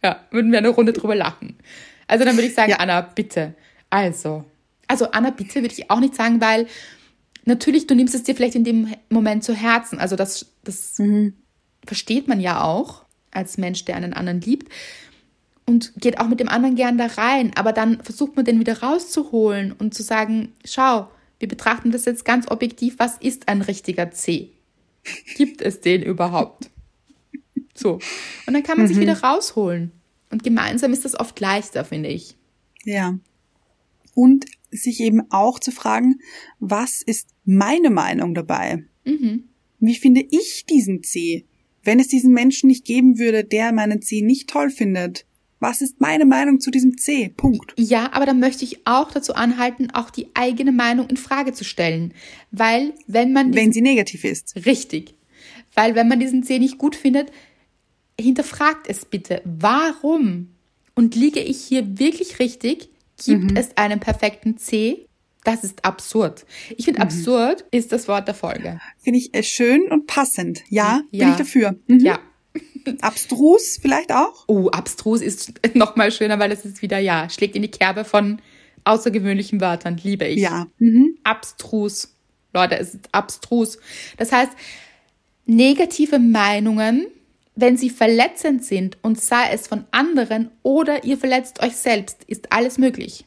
[0.04, 1.56] ja, würden wir eine Runde drüber lachen.
[2.06, 2.78] Also dann würde ich sagen, ja.
[2.78, 3.54] Anna, bitte.
[3.90, 4.44] Also,
[4.88, 6.66] also Anna, bitte würde ich auch nicht sagen, weil
[7.44, 9.98] natürlich, du nimmst es dir vielleicht in dem Moment zu Herzen.
[9.98, 11.34] Also das, das mhm.
[11.86, 14.70] versteht man ja auch als Mensch, der einen anderen liebt
[15.66, 17.52] und geht auch mit dem anderen gern da rein.
[17.54, 22.24] Aber dann versucht man den wieder rauszuholen und zu sagen, schau, wir betrachten das jetzt
[22.24, 22.96] ganz objektiv.
[22.98, 24.50] Was ist ein richtiger C?
[25.36, 26.70] Gibt es den überhaupt?
[27.74, 27.98] So.
[28.46, 28.88] Und dann kann man mhm.
[28.88, 29.92] sich wieder rausholen.
[30.30, 32.36] Und gemeinsam ist das oft leichter, finde ich.
[32.84, 33.18] Ja.
[34.14, 36.18] und sich eben auch zu fragen,
[36.58, 38.84] was ist meine Meinung dabei?
[39.04, 39.44] Mhm.
[39.80, 41.44] Wie finde ich diesen C?
[41.82, 45.26] Wenn es diesen Menschen nicht geben würde, der meinen C nicht toll findet,
[45.58, 47.28] was ist meine Meinung zu diesem C?
[47.28, 47.74] Punkt.
[47.76, 51.64] Ja, aber dann möchte ich auch dazu anhalten, auch die eigene Meinung in Frage zu
[51.64, 52.14] stellen.
[52.50, 53.54] Weil, wenn man.
[53.54, 54.56] Wenn sie negativ ist.
[54.66, 55.14] Richtig.
[55.74, 57.30] Weil, wenn man diesen C nicht gut findet,
[58.22, 59.42] hinterfragt es bitte.
[59.44, 60.54] Warum?
[60.94, 62.90] Und liege ich hier wirklich richtig?
[63.24, 65.06] Gibt es einen perfekten C?
[65.44, 66.44] Das ist absurd.
[66.76, 68.80] Ich finde, absurd ist das Wort der Folge.
[68.98, 70.62] Finde ich äh, schön und passend.
[70.68, 71.30] Ja, bin Ja.
[71.30, 71.76] ich dafür.
[71.88, 72.00] Mhm.
[72.00, 72.18] Ja.
[73.00, 74.44] Abstrus vielleicht auch?
[74.46, 78.04] Oh, abstrus ist noch mal schöner, weil es ist wieder, ja, schlägt in die Kerbe
[78.04, 78.40] von
[78.84, 80.00] außergewöhnlichen Wörtern.
[80.02, 80.40] Liebe ich.
[80.40, 80.66] Ja.
[80.78, 81.16] Mhm.
[81.24, 82.14] abstrus.
[82.54, 83.78] Leute, es ist abstrus.
[84.18, 84.52] Das heißt,
[85.46, 87.06] negative Meinungen,
[87.54, 92.52] wenn sie verletzend sind und sei es von anderen oder ihr verletzt euch selbst, ist
[92.52, 93.26] alles möglich.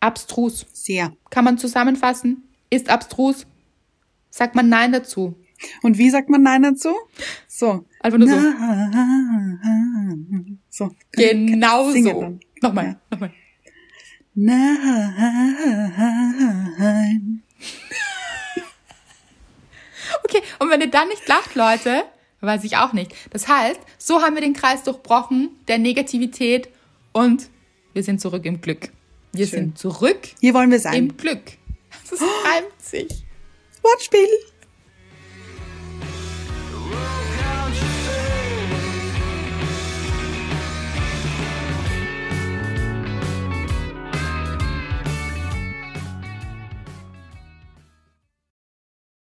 [0.00, 0.66] Abstrus.
[0.72, 1.12] Sehr.
[1.30, 2.44] Kann man zusammenfassen?
[2.70, 3.46] Ist abstrus?
[4.30, 5.34] Sagt man Nein dazu?
[5.82, 6.94] Und wie sagt man Nein dazu?
[7.46, 7.84] So.
[8.00, 8.36] Einfach nur so.
[10.70, 10.90] so.
[11.12, 12.38] Genau so.
[12.62, 13.00] Nochmal, Ja.
[13.10, 13.32] nochmal.
[16.78, 17.42] Nein.
[20.24, 22.02] Okay, und wenn ihr dann nicht lacht, Leute,
[22.40, 23.12] weiß ich auch nicht.
[23.30, 26.68] Das heißt, so haben wir den Kreis durchbrochen der Negativität
[27.12, 27.48] und
[27.92, 28.90] wir sind zurück im Glück.
[29.32, 29.58] Wir Schön.
[29.58, 30.94] sind zurück Hier wollen wir sein.
[30.94, 31.42] im Glück.
[32.10, 33.08] Das reimt sich.
[33.82, 34.26] Wortspiel.